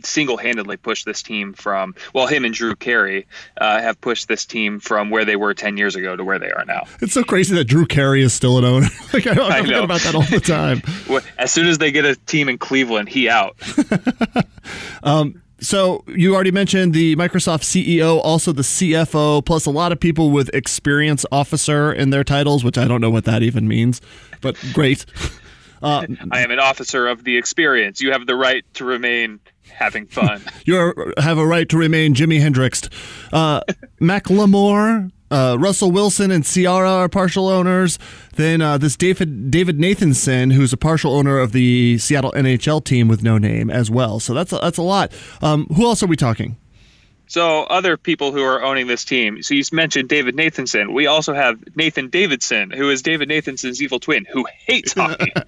single-handedly 0.06 0.76
pushed 0.76 1.04
this 1.04 1.22
team 1.22 1.52
from 1.52 1.94
well 2.14 2.26
him 2.26 2.44
and 2.44 2.54
drew 2.54 2.76
carey 2.76 3.26
uh, 3.60 3.80
have 3.80 4.00
pushed 4.00 4.28
this 4.28 4.44
team 4.44 4.80
from 4.80 5.10
where 5.10 5.24
they 5.24 5.36
were 5.36 5.54
10 5.54 5.76
years 5.76 5.96
ago 5.96 6.16
to 6.16 6.24
where 6.24 6.38
they 6.38 6.50
are 6.50 6.64
now. 6.64 6.84
It's 7.00 7.12
so 7.12 7.22
crazy 7.22 7.54
that 7.54 7.64
drew 7.64 7.86
carey 7.86 8.22
is 8.22 8.32
still 8.32 8.58
an 8.58 8.64
owner. 8.64 8.88
Like 9.12 9.26
i, 9.26 9.32
I, 9.32 9.58
I 9.58 9.60
forget 9.62 9.82
about 9.82 10.00
that 10.02 10.14
all 10.14 10.22
the 10.22 10.38
time. 10.38 10.82
As 11.38 11.50
soon 11.50 11.66
as 11.66 11.78
they 11.78 11.90
get 11.90 12.04
a 12.04 12.14
team 12.14 12.48
in 12.48 12.58
cleveland 12.58 13.08
he 13.08 13.28
out. 13.28 13.56
Um, 15.02 15.42
so 15.60 16.04
you 16.06 16.34
already 16.34 16.50
mentioned 16.50 16.94
the 16.94 17.16
Microsoft 17.16 17.62
CEO, 17.62 18.20
also 18.22 18.52
the 18.52 18.62
CFO, 18.62 19.44
plus 19.44 19.66
a 19.66 19.70
lot 19.70 19.92
of 19.92 20.00
people 20.00 20.30
with 20.30 20.48
experience 20.54 21.26
officer 21.30 21.92
in 21.92 22.10
their 22.10 22.24
titles, 22.24 22.64
which 22.64 22.78
I 22.78 22.88
don't 22.88 23.00
know 23.00 23.10
what 23.10 23.24
that 23.24 23.42
even 23.42 23.68
means, 23.68 24.00
but 24.40 24.56
great. 24.72 25.04
Uh, 25.82 26.06
I 26.30 26.40
am 26.40 26.50
an 26.50 26.58
officer 26.58 27.08
of 27.08 27.24
the 27.24 27.36
experience. 27.36 28.00
You 28.00 28.12
have 28.12 28.26
the 28.26 28.36
right 28.36 28.64
to 28.74 28.84
remain 28.84 29.40
having 29.70 30.06
fun. 30.06 30.42
you 30.64 30.94
have 31.18 31.38
a 31.38 31.46
right 31.46 31.68
to 31.68 31.76
remain 31.76 32.14
Jimi 32.14 32.40
Hendrix. 32.40 32.88
Uh, 33.32 33.60
Macklemore, 34.00 35.10
uh, 35.30 35.56
Russell 35.58 35.90
Wilson, 35.90 36.30
and 36.30 36.44
Ciara 36.44 36.90
are 36.90 37.08
partial 37.08 37.48
owners. 37.48 37.98
Then 38.36 38.60
uh, 38.60 38.78
this 38.78 38.96
David 38.96 39.50
David 39.50 39.78
Nathanson, 39.78 40.52
who's 40.52 40.72
a 40.72 40.76
partial 40.76 41.14
owner 41.14 41.38
of 41.38 41.52
the 41.52 41.98
Seattle 41.98 42.32
NHL 42.32 42.84
team 42.84 43.08
with 43.08 43.22
no 43.22 43.38
name 43.38 43.70
as 43.70 43.90
well. 43.90 44.20
So 44.20 44.34
that's 44.34 44.52
a, 44.52 44.58
that's 44.58 44.78
a 44.78 44.82
lot. 44.82 45.12
Um, 45.42 45.66
who 45.66 45.84
else 45.86 46.02
are 46.02 46.06
we 46.06 46.16
talking? 46.16 46.56
So 47.30 47.62
other 47.62 47.96
people 47.96 48.32
who 48.32 48.42
are 48.42 48.60
owning 48.60 48.88
this 48.88 49.04
team. 49.04 49.40
So 49.44 49.54
you 49.54 49.62
mentioned 49.70 50.08
David 50.08 50.34
Nathanson. 50.34 50.92
We 50.92 51.06
also 51.06 51.32
have 51.32 51.62
Nathan 51.76 52.08
Davidson, 52.08 52.72
who 52.72 52.90
is 52.90 53.02
David 53.02 53.28
Nathanson's 53.28 53.80
evil 53.80 54.00
twin, 54.00 54.24
who 54.24 54.44
hates 54.66 54.94
hockey. 54.94 55.32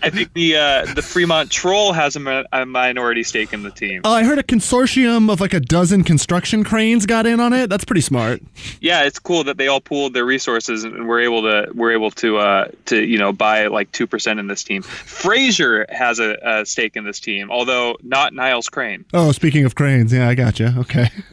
I 0.00 0.10
think 0.10 0.32
the 0.32 0.56
uh, 0.56 0.94
the 0.94 1.02
Fremont 1.02 1.50
Troll 1.50 1.92
has 1.92 2.14
a, 2.14 2.44
a, 2.52 2.64
minority 2.64 3.24
stake 3.24 3.52
in 3.52 3.64
the 3.64 3.70
team. 3.70 4.02
Oh, 4.04 4.12
I 4.12 4.22
heard 4.22 4.38
a 4.38 4.44
consortium 4.44 5.30
of 5.30 5.40
like 5.40 5.54
a 5.54 5.60
dozen 5.60 6.04
construction 6.04 6.62
cranes 6.62 7.04
got 7.04 7.26
in 7.26 7.40
on 7.40 7.52
it. 7.52 7.68
That's 7.68 7.84
pretty 7.84 8.00
smart. 8.02 8.42
Yeah, 8.80 9.02
it's 9.02 9.18
cool 9.18 9.44
that 9.44 9.56
they 9.56 9.66
all 9.66 9.80
pooled 9.80 10.14
their 10.14 10.24
resources 10.24 10.84
and 10.84 11.08
were 11.08 11.20
able 11.20 11.42
to 11.42 11.72
were 11.74 11.90
able 11.90 12.12
to 12.12 12.38
uh, 12.38 12.68
to 12.86 13.04
you 13.04 13.18
know 13.18 13.32
buy 13.32 13.66
like 13.66 13.90
two 13.90 14.06
percent 14.06 14.38
in 14.38 14.46
this 14.46 14.62
team. 14.62 14.82
Frasier 14.82 15.90
has 15.90 16.20
a, 16.20 16.36
a 16.42 16.64
stake 16.64 16.94
in 16.94 17.04
this 17.04 17.18
team, 17.18 17.50
although 17.50 17.96
not 18.02 18.32
Niles 18.32 18.68
Crane. 18.68 19.04
Oh, 19.18 19.32
speaking 19.32 19.64
of 19.64 19.74
cranes, 19.74 20.12
yeah, 20.12 20.28
I 20.28 20.34
got 20.34 20.60
you. 20.60 20.66
Okay. 20.76 21.08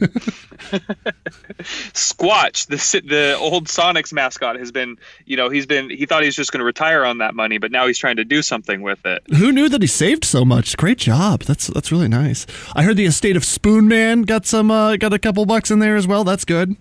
Squatch, 1.92 2.66
the 2.68 3.06
the 3.06 3.36
old 3.36 3.66
Sonics 3.66 4.10
mascot, 4.10 4.58
has 4.58 4.72
been, 4.72 4.96
you 5.26 5.36
know, 5.36 5.50
he's 5.50 5.66
been 5.66 5.90
he 5.90 6.06
thought 6.06 6.22
he 6.22 6.28
was 6.28 6.34
just 6.34 6.50
going 6.50 6.60
to 6.60 6.64
retire 6.64 7.04
on 7.04 7.18
that 7.18 7.34
money, 7.34 7.58
but 7.58 7.70
now 7.70 7.86
he's 7.86 7.98
trying 7.98 8.16
to 8.16 8.24
do 8.24 8.40
something 8.40 8.80
with 8.80 9.04
it. 9.04 9.22
Who 9.36 9.52
knew 9.52 9.68
that 9.68 9.82
he 9.82 9.86
saved 9.86 10.24
so 10.24 10.46
much? 10.46 10.78
Great 10.78 10.96
job. 10.96 11.42
That's 11.42 11.66
that's 11.66 11.92
really 11.92 12.08
nice. 12.08 12.46
I 12.74 12.84
heard 12.84 12.96
the 12.96 13.04
estate 13.04 13.36
of 13.36 13.42
Spoonman 13.42 14.24
got 14.24 14.46
some 14.46 14.70
uh, 14.70 14.96
got 14.96 15.12
a 15.12 15.18
couple 15.18 15.44
bucks 15.44 15.70
in 15.70 15.80
there 15.80 15.96
as 15.96 16.06
well. 16.06 16.24
That's 16.24 16.46
good. 16.46 16.76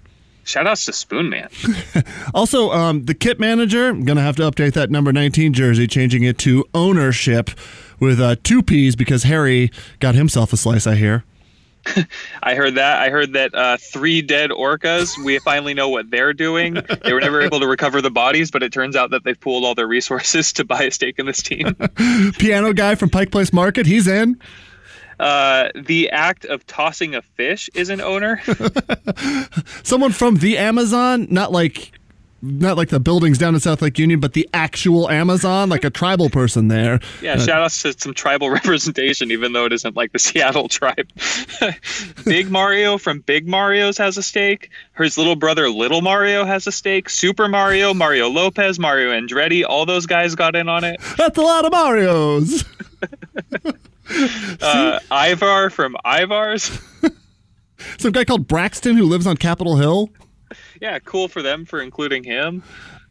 Shout 0.45 0.67
outs 0.67 0.85
to 0.85 0.91
Spoonman. 0.91 1.49
also, 2.33 2.71
um, 2.71 3.05
the 3.05 3.13
kit 3.13 3.41
manager, 3.41 3.89
I'm 3.89 4.05
going 4.05 4.17
to 4.17 4.23
have 4.23 4.35
to 4.37 4.43
update 4.43 4.73
that 4.73 4.89
number 4.89 5.13
19 5.13 5.53
jersey, 5.53 5.87
changing 5.87 6.23
it 6.23 6.37
to 6.39 6.65
ownership 6.73 7.49
with 8.03 8.19
uh, 8.19 8.35
two 8.43 8.61
peas 8.61 8.95
because 8.95 9.23
Harry 9.23 9.71
got 9.99 10.15
himself 10.15 10.53
a 10.53 10.57
slice, 10.57 10.85
I 10.85 10.95
hear. 10.95 11.23
I 12.43 12.55
heard 12.55 12.75
that. 12.75 13.01
I 13.01 13.09
heard 13.09 13.33
that 13.33 13.53
uh, 13.53 13.77
three 13.77 14.21
dead 14.21 14.51
orcas. 14.51 15.17
We 15.23 15.39
finally 15.39 15.73
know 15.73 15.89
what 15.89 16.09
they're 16.09 16.33
doing. 16.33 16.77
They 17.03 17.13
were 17.13 17.19
never 17.19 17.41
able 17.41 17.59
to 17.59 17.67
recover 17.67 18.01
the 18.01 18.11
bodies, 18.11 18.51
but 18.51 18.63
it 18.63 18.71
turns 18.71 18.95
out 18.95 19.11
that 19.11 19.23
they've 19.23 19.39
pooled 19.39 19.65
all 19.65 19.75
their 19.75 19.87
resources 19.87 20.53
to 20.53 20.65
buy 20.65 20.83
a 20.83 20.91
stake 20.91 21.19
in 21.19 21.25
this 21.25 21.41
team. 21.41 21.75
Piano 22.37 22.73
guy 22.73 22.95
from 22.95 23.09
Pike 23.09 23.31
Place 23.31 23.51
Market, 23.51 23.85
he's 23.85 24.07
in. 24.07 24.39
Uh, 25.19 25.69
the 25.75 26.09
act 26.09 26.45
of 26.45 26.65
tossing 26.65 27.15
a 27.15 27.21
fish 27.21 27.69
is 27.73 27.89
an 27.89 28.01
owner. 28.01 28.41
Someone 29.83 30.11
from 30.11 30.37
the 30.37 30.57
Amazon, 30.57 31.27
not 31.29 31.51
like 31.51 31.91
not 32.43 32.75
like 32.75 32.89
the 32.89 32.99
buildings 32.99 33.37
down 33.37 33.53
in 33.53 33.61
South 33.61 33.81
Lake 33.81 33.97
Union, 33.97 34.19
but 34.19 34.33
the 34.33 34.47
actual 34.53 35.09
Amazon, 35.09 35.69
like 35.69 35.85
a 35.85 35.89
tribal 35.89 36.29
person 36.29 36.67
there. 36.67 36.99
Yeah, 37.21 37.35
uh, 37.35 37.39
shout 37.39 37.61
out 37.61 37.71
to 37.71 37.93
some 37.97 38.13
tribal 38.13 38.49
representation, 38.51 39.31
even 39.31 39.53
though 39.53 39.65
it 39.65 39.71
isn't 39.71 39.95
like 39.95 40.11
the 40.11 40.19
Seattle 40.23 40.67
tribe. 40.67 41.07
Big 42.25 42.51
Mario 42.51 42.97
from 42.97 43.21
Big 43.21 43.47
Mario's 43.47 43.97
has 43.97 44.17
a 44.17 44.23
stake. 44.23 44.69
His 44.97 45.17
little 45.17 45.37
brother 45.37 45.69
Little 45.69 46.01
Mario 46.01 46.43
has 46.43 46.67
a 46.67 46.71
stake. 46.71 47.09
Super 47.09 47.47
Mario, 47.47 47.93
Mario 47.93 48.27
Lopez, 48.27 48.77
Mario 48.77 49.11
Andretti, 49.11 49.63
all 49.65 49.85
those 49.85 50.05
guys 50.05 50.35
got 50.35 50.55
in 50.55 50.67
on 50.67 50.83
it. 50.83 50.99
That's 51.17 51.37
a 51.37 51.41
lot 51.41 51.63
of 51.63 51.71
Marios. 51.71 52.65
uh, 54.61 54.99
Ivar 55.11 55.69
from 55.69 55.95
Ivar's. 56.03 56.77
Some 57.99 58.11
guy 58.11 58.25
called 58.25 58.47
Braxton 58.47 58.97
who 58.97 59.05
lives 59.05 59.27
on 59.27 59.37
Capitol 59.37 59.77
Hill. 59.77 60.09
Yeah, 60.83 60.99
cool 60.99 61.29
for 61.29 61.41
them 61.41 61.63
for 61.63 61.79
including 61.79 62.25
him. 62.25 62.61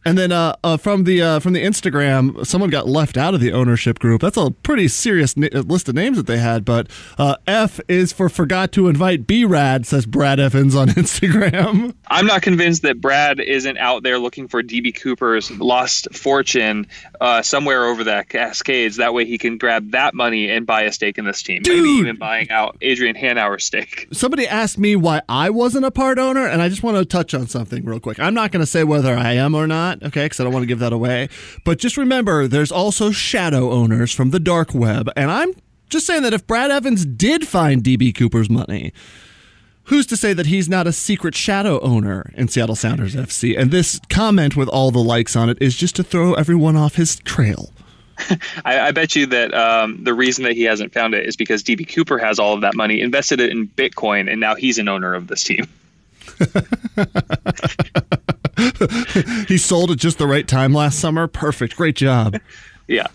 And 0.04 0.18
then 0.18 0.32
uh, 0.32 0.56
uh, 0.64 0.76
from 0.76 1.04
the 1.04 1.22
uh, 1.22 1.38
from 1.38 1.52
the 1.52 1.64
Instagram, 1.64 2.44
someone 2.44 2.70
got 2.70 2.88
left 2.88 3.16
out 3.16 3.34
of 3.34 3.40
the 3.40 3.52
ownership 3.52 3.98
group. 4.00 4.20
That's 4.20 4.36
a 4.36 4.50
pretty 4.50 4.88
serious 4.88 5.36
na- 5.36 5.48
list 5.52 5.88
of 5.88 5.94
names 5.94 6.16
that 6.16 6.26
they 6.26 6.38
had. 6.38 6.64
But 6.64 6.88
uh, 7.18 7.36
F 7.46 7.80
is 7.88 8.12
for 8.12 8.28
forgot 8.28 8.72
to 8.72 8.88
invite 8.88 9.26
B 9.26 9.44
Rad, 9.44 9.86
says 9.86 10.04
Brad 10.06 10.40
Evans 10.40 10.74
on 10.74 10.88
Instagram. 10.90 11.94
I'm 12.08 12.26
not 12.26 12.42
convinced 12.42 12.82
that 12.82 13.00
Brad 13.00 13.38
isn't 13.38 13.78
out 13.78 14.02
there 14.02 14.18
looking 14.18 14.48
for 14.48 14.62
DB 14.62 14.94
Cooper's 15.00 15.50
lost 15.52 16.12
fortune 16.14 16.88
uh, 17.20 17.42
somewhere 17.42 17.86
over 17.86 18.02
the 18.02 18.24
Cascades. 18.28 18.96
That 18.96 19.14
way 19.14 19.24
he 19.24 19.38
can 19.38 19.56
grab 19.56 19.92
that 19.92 20.14
money 20.14 20.50
and 20.50 20.66
buy 20.66 20.82
a 20.82 20.92
stake 20.92 21.16
in 21.18 21.24
this 21.24 21.42
team. 21.42 21.62
Dude. 21.62 21.76
Maybe 21.76 21.88
even 21.90 22.16
buying 22.16 22.50
out 22.50 22.76
Adrian 22.80 23.14
Hanauer's 23.14 23.64
stake. 23.64 24.08
Somebody 24.10 24.48
asked 24.48 24.78
me 24.78 24.96
why 24.96 25.22
I 25.28 25.50
wasn't 25.50 25.84
a 25.84 25.90
part 25.92 26.18
owner, 26.18 26.46
and 26.46 26.60
I 26.60 26.68
just 26.68 26.82
want 26.82 26.96
to 26.96 27.04
touch 27.04 27.34
on 27.34 27.46
something 27.46 27.84
real 27.84 28.00
quick. 28.00 28.18
I'm 28.18 28.34
not 28.34 28.50
going 28.50 28.62
to 28.62 28.66
say 28.66 28.82
whether 28.82 29.14
I 29.14 29.32
am 29.34 29.54
or 29.54 29.66
not 29.68 29.91
not, 30.00 30.08
okay, 30.08 30.24
because 30.24 30.40
I 30.40 30.44
don't 30.44 30.52
want 30.52 30.62
to 30.62 30.68
give 30.68 30.78
that 30.80 30.92
away. 30.92 31.28
But 31.64 31.78
just 31.78 31.96
remember, 31.96 32.48
there's 32.48 32.72
also 32.72 33.10
shadow 33.10 33.70
owners 33.70 34.12
from 34.12 34.30
the 34.30 34.40
dark 34.40 34.74
web. 34.74 35.10
And 35.16 35.30
I'm 35.30 35.54
just 35.88 36.06
saying 36.06 36.22
that 36.22 36.34
if 36.34 36.46
Brad 36.46 36.70
Evans 36.70 37.04
did 37.04 37.46
find 37.46 37.82
DB 37.82 38.14
Cooper's 38.14 38.50
money, 38.50 38.92
who's 39.84 40.06
to 40.06 40.16
say 40.16 40.32
that 40.32 40.46
he's 40.46 40.68
not 40.68 40.86
a 40.86 40.92
secret 40.92 41.34
shadow 41.34 41.80
owner 41.80 42.32
in 42.34 42.48
Seattle 42.48 42.76
Sounders 42.76 43.14
FC? 43.14 43.58
And 43.58 43.70
this 43.70 44.00
comment 44.08 44.56
with 44.56 44.68
all 44.68 44.90
the 44.90 45.00
likes 45.00 45.36
on 45.36 45.48
it 45.48 45.58
is 45.60 45.76
just 45.76 45.96
to 45.96 46.02
throw 46.02 46.34
everyone 46.34 46.76
off 46.76 46.94
his 46.94 47.16
trail. 47.16 47.70
I, 48.64 48.78
I, 48.80 48.90
bet 48.92 49.16
you 49.16 49.26
that 49.26 49.52
um, 49.54 50.04
the 50.04 50.14
reason 50.14 50.44
that 50.44 50.52
he 50.52 50.62
hasn't 50.62 50.92
found 50.92 51.14
it 51.14 51.26
is 51.26 51.34
because 51.34 51.62
DB 51.62 51.88
Cooper 51.92 52.18
has 52.18 52.38
all 52.38 52.54
of 52.54 52.60
that 52.60 52.76
money, 52.76 53.00
invested 53.00 53.40
it 53.40 53.50
in 53.50 53.68
Bitcoin, 53.68 54.30
and 54.30 54.38
now 54.38 54.54
he's 54.54 54.78
an 54.78 54.86
owner 54.86 55.14
of 55.14 55.28
this 55.28 55.42
team. 55.42 55.66
He 59.48 59.58
sold 59.58 59.90
at 59.90 59.98
just 59.98 60.18
the 60.18 60.26
right 60.26 60.46
time 60.46 60.72
last 60.72 60.98
summer. 60.98 61.26
Perfect. 61.26 61.76
Great 61.76 61.96
job. 61.96 62.38
yeah. 62.86 63.06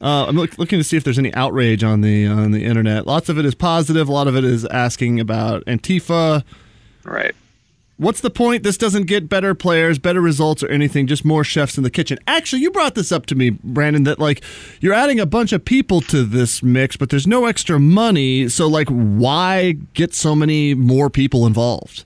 Uh, 0.00 0.26
I'm 0.26 0.36
look, 0.36 0.58
looking 0.58 0.80
to 0.80 0.84
see 0.84 0.96
if 0.96 1.04
there's 1.04 1.18
any 1.18 1.32
outrage 1.34 1.84
on 1.84 2.00
the 2.00 2.26
on 2.26 2.50
the 2.50 2.64
internet. 2.64 3.06
Lots 3.06 3.28
of 3.28 3.38
it 3.38 3.44
is 3.44 3.54
positive. 3.54 4.08
A 4.08 4.12
lot 4.12 4.26
of 4.26 4.36
it 4.36 4.44
is 4.44 4.64
asking 4.66 5.20
about 5.20 5.64
Antifa. 5.66 6.42
Right. 7.04 7.34
What's 7.98 8.20
the 8.20 8.30
point? 8.30 8.64
This 8.64 8.76
doesn't 8.76 9.04
get 9.04 9.28
better 9.28 9.54
players, 9.54 10.00
better 10.00 10.20
results, 10.20 10.64
or 10.64 10.68
anything. 10.68 11.06
Just 11.06 11.24
more 11.24 11.44
chefs 11.44 11.76
in 11.76 11.84
the 11.84 11.90
kitchen. 11.90 12.18
Actually, 12.26 12.62
you 12.62 12.72
brought 12.72 12.96
this 12.96 13.12
up 13.12 13.26
to 13.26 13.36
me, 13.36 13.50
Brandon. 13.50 14.02
That 14.02 14.18
like 14.18 14.42
you're 14.80 14.92
adding 14.92 15.20
a 15.20 15.26
bunch 15.26 15.52
of 15.52 15.64
people 15.64 16.00
to 16.02 16.24
this 16.24 16.64
mix, 16.64 16.96
but 16.96 17.10
there's 17.10 17.28
no 17.28 17.44
extra 17.44 17.78
money. 17.78 18.48
So 18.48 18.66
like, 18.66 18.88
why 18.88 19.76
get 19.94 20.14
so 20.14 20.34
many 20.34 20.74
more 20.74 21.10
people 21.10 21.46
involved? 21.46 22.04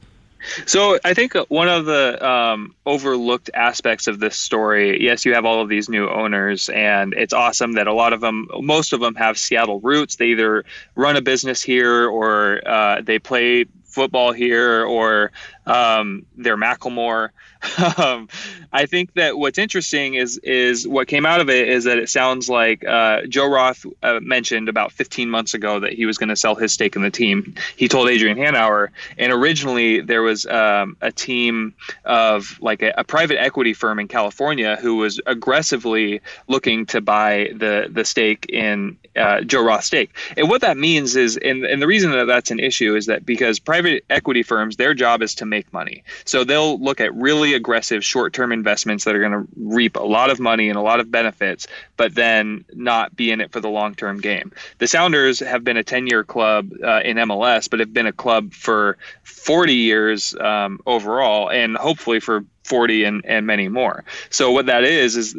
So 0.67 0.99
I 1.05 1.15
think 1.15 1.35
one 1.49 1.69
of 1.69 1.85
the 1.85 2.27
um, 2.27 2.75
overlooked 2.85 3.51
aspects 3.55 4.07
of 4.07 4.19
this 4.19 4.37
story, 4.37 5.03
yes, 5.03 5.25
you 5.25 5.35
have 5.35 5.45
all 5.45 5.61
of 5.61 5.69
these 5.69 5.89
new 5.89 6.09
owners, 6.09 6.69
and 6.69 7.15
it's 7.15 7.33
awesome 7.33 7.73
that 7.73 7.87
a 7.87 7.93
lot 7.93 8.13
of 8.13 8.21
them, 8.21 8.49
most 8.61 8.93
of 8.93 9.01
them, 9.01 9.15
have 9.17 9.39
Seattle 9.39 9.81
roots. 9.81 10.17
They 10.17 10.27
either 10.27 10.65
run 10.95 11.17
a 11.17 11.23
business 11.23 11.63
here 11.63 12.09
or 12.09 12.67
uh, 12.67 13.01
they 13.03 13.19
play 13.19 13.67
football 13.85 14.33
here 14.33 14.85
or 14.85 15.33
um, 15.67 16.27
they're 16.37 16.57
Macklemore. 16.57 17.31
um, 17.99 18.29
I 18.73 18.87
think 18.87 19.15
that 19.15 19.39
what's 19.39 19.59
interesting 19.59 20.15
is 20.15 20.39
is 20.39 20.87
what 20.87 21.09
came 21.09 21.27
out 21.27 21.41
of 21.41 21.49
it 21.51 21.69
is 21.69 21.85
that 21.85 21.99
it 21.99 22.09
sounds 22.09 22.49
like 22.49 22.85
uh, 22.85 23.23
Joe 23.27 23.49
Roth 23.49 23.85
uh, 24.03 24.21
mentioned 24.23 24.69
about 24.69 24.93
15 24.93 25.29
months 25.31 25.55
ago 25.55 25.81
that 25.81 25.93
he 25.93 26.07
was 26.07 26.19
going 26.19 26.29
to 26.29 26.37
sell 26.37 26.55
his 26.55 26.73
stake 26.73 26.97
in 26.97 27.03
the 27.03 27.11
team. 27.11 27.55
He 27.77 27.89
told 27.89 28.09
Adrian 28.09 28.37
Hanauer, 28.37 28.91
and 29.19 29.33
originally 29.33 30.01
there 30.01 30.23
was 30.23 30.47
um, 30.47 30.97
a 31.01 31.11
team 31.11 31.75
of 32.05 32.59
like 32.61 32.83
a, 32.83 32.95
a, 32.99 33.05
private 33.05 33.41
equity 33.41 33.73
firm 33.73 33.99
in 33.99 34.09
California 34.09 34.77
who 34.77 34.97
was 34.97 35.21
aggressively 35.27 36.21
looking 36.49 36.87
to 36.87 37.01
buy 37.01 37.51
the 37.55 37.89
the 37.91 38.05
stake 38.05 38.47
in 38.49 38.97
uh, 39.17 39.41
Joe 39.41 39.63
Roth's 39.63 39.87
stake. 39.87 40.11
And 40.37 40.49
what 40.49 40.61
that 40.61 40.77
means 40.77 41.17
is, 41.17 41.37
and, 41.37 41.65
and 41.65 41.81
the 41.81 41.87
reason 41.87 42.11
that 42.13 42.27
that's 42.27 42.51
an 42.51 42.61
issue 42.61 42.95
is 42.95 43.07
that 43.07 43.25
because 43.25 43.59
private 43.59 44.05
equity 44.11 44.43
firms, 44.43 44.77
their 44.77 44.95
job 44.95 45.23
is 45.23 45.35
to 45.37 45.47
make 45.47 45.56
money, 45.73 46.05
so 46.25 46.45
they'll 46.45 46.79
look 46.79 47.01
at 47.01 47.15
really 47.15 47.55
aggressive 47.55 48.05
short 48.05 48.33
term 48.33 48.53
investments 48.53 49.05
that 49.05 49.15
are 49.15 49.21
going 49.21 49.33
to 49.33 49.49
reap 49.57 49.97
a 49.97 50.01
lot 50.01 50.31
of 50.31 50.41
money 50.41 50.69
and 50.69 50.79
a 50.79 50.83
lot 50.83 51.01
of 51.01 51.11
benefits, 51.11 51.67
but 51.97 52.15
then 52.15 52.65
not 52.73 53.15
be 53.17 53.31
in 53.31 53.41
it 53.41 53.53
for 53.53 53.61
the 53.61 53.69
long 53.69 53.95
term 53.95 54.21
game. 54.21 54.53
The 54.79 54.87
Sounders 54.87 55.41
have 55.41 55.65
been 55.65 55.77
a 55.77 55.85
10 55.85 56.07
year 56.07 56.25
club 56.25 56.71
uh, 56.83 57.01
in 57.05 57.17
MLS, 57.17 57.71
but 57.71 57.81
have 57.81 57.93
been 57.93 58.07
a 58.07 58.13
club 58.13 58.53
for 58.53 58.99
40 59.23 59.75
years 59.75 60.35
um, 60.35 60.81
overall, 60.87 61.51
and 61.51 61.77
hopefully 61.77 62.21
for 62.21 62.45
40 62.65 63.05
and, 63.05 63.25
and 63.25 63.47
many 63.47 63.69
more. 63.69 64.05
So, 64.31 64.51
what 64.51 64.67
that 64.67 64.85
is, 64.85 65.17
is 65.17 65.37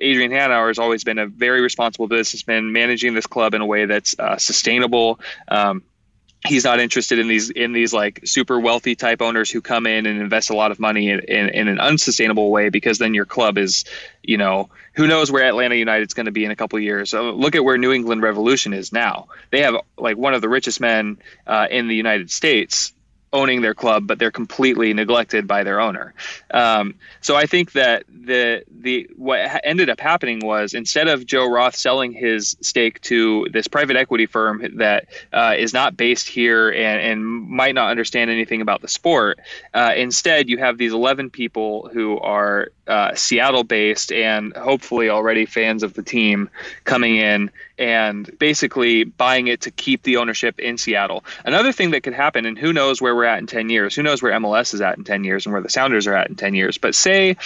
Adrian 0.00 0.32
Hanauer 0.32 0.68
has 0.68 0.78
always 0.78 1.04
been 1.04 1.18
a 1.18 1.26
very 1.26 1.60
responsible 1.60 2.08
businessman, 2.08 2.72
managing 2.72 3.14
this 3.14 3.26
club 3.26 3.54
in 3.54 3.60
a 3.60 3.66
way 3.66 3.86
that's 3.86 4.18
uh, 4.18 4.38
sustainable. 4.38 5.20
Um, 5.48 5.82
he's 6.46 6.64
not 6.64 6.78
interested 6.78 7.18
in 7.18 7.26
these 7.26 7.50
in 7.50 7.72
these 7.72 7.92
like 7.92 8.20
super 8.24 8.60
wealthy 8.60 8.94
type 8.94 9.22
owners 9.22 9.50
who 9.50 9.60
come 9.60 9.86
in 9.86 10.06
and 10.06 10.20
invest 10.20 10.50
a 10.50 10.54
lot 10.54 10.70
of 10.70 10.78
money 10.78 11.08
in, 11.08 11.20
in, 11.20 11.48
in 11.48 11.68
an 11.68 11.80
unsustainable 11.80 12.50
way 12.50 12.68
because 12.68 12.98
then 12.98 13.14
your 13.14 13.24
club 13.24 13.56
is 13.56 13.84
you 14.22 14.36
know 14.36 14.68
who 14.94 15.06
knows 15.06 15.32
where 15.32 15.44
atlanta 15.44 15.74
united's 15.74 16.14
going 16.14 16.26
to 16.26 16.32
be 16.32 16.44
in 16.44 16.50
a 16.50 16.56
couple 16.56 16.78
years. 16.78 17.10
So 17.10 17.30
look 17.30 17.54
at 17.54 17.64
where 17.64 17.78
new 17.78 17.92
england 17.92 18.22
revolution 18.22 18.72
is 18.72 18.92
now. 18.92 19.28
They 19.50 19.62
have 19.62 19.76
like 19.98 20.16
one 20.16 20.34
of 20.34 20.42
the 20.42 20.48
richest 20.48 20.80
men 20.80 21.18
uh, 21.46 21.66
in 21.70 21.88
the 21.88 21.96
united 21.96 22.30
states 22.30 22.93
owning 23.34 23.60
their 23.62 23.74
club, 23.74 24.06
but 24.06 24.18
they're 24.18 24.30
completely 24.30 24.94
neglected 24.94 25.46
by 25.46 25.64
their 25.64 25.80
owner. 25.80 26.14
Um, 26.52 26.94
so 27.20 27.34
I 27.34 27.46
think 27.46 27.72
that 27.72 28.04
the 28.08 28.64
the 28.70 29.10
what 29.16 29.60
ended 29.64 29.90
up 29.90 30.00
happening 30.00 30.38
was 30.38 30.72
instead 30.72 31.08
of 31.08 31.26
Joe 31.26 31.50
Roth 31.50 31.74
selling 31.74 32.12
his 32.12 32.56
stake 32.60 33.00
to 33.02 33.48
this 33.52 33.66
private 33.66 33.96
equity 33.96 34.26
firm 34.26 34.64
that 34.76 35.06
uh, 35.32 35.54
is 35.58 35.74
not 35.74 35.96
based 35.96 36.28
here 36.28 36.70
and, 36.70 37.00
and 37.00 37.26
might 37.26 37.74
not 37.74 37.90
understand 37.90 38.30
anything 38.30 38.60
about 38.60 38.80
the 38.80 38.88
sport, 38.88 39.40
uh, 39.74 39.92
instead 39.96 40.48
you 40.48 40.58
have 40.58 40.78
these 40.78 40.92
11 40.92 41.30
people 41.30 41.90
who 41.92 42.18
are 42.20 42.68
uh, 42.86 43.14
Seattle 43.14 43.64
based 43.64 44.12
and 44.12 44.56
hopefully 44.56 45.08
already 45.08 45.44
fans 45.44 45.82
of 45.82 45.94
the 45.94 46.02
team 46.02 46.48
coming 46.84 47.16
in 47.16 47.50
and 47.78 48.30
basically 48.38 49.04
buying 49.04 49.48
it 49.48 49.62
to 49.62 49.70
keep 49.70 50.02
the 50.02 50.16
ownership 50.16 50.58
in 50.58 50.78
Seattle. 50.78 51.24
Another 51.44 51.72
thing 51.72 51.90
that 51.90 52.02
could 52.02 52.14
happen, 52.14 52.46
and 52.46 52.58
who 52.58 52.72
knows 52.72 53.00
where 53.00 53.14
we're 53.14 53.24
at 53.24 53.38
in 53.38 53.46
10 53.46 53.68
years, 53.68 53.94
who 53.94 54.02
knows 54.02 54.22
where 54.22 54.32
MLS 54.32 54.74
is 54.74 54.80
at 54.80 54.96
in 54.96 55.04
10 55.04 55.24
years 55.24 55.46
and 55.46 55.52
where 55.52 55.62
the 55.62 55.70
Sounders 55.70 56.06
are 56.06 56.14
at 56.14 56.28
in 56.28 56.36
10 56.36 56.54
years, 56.54 56.78
but 56.78 56.94
say 56.94 57.36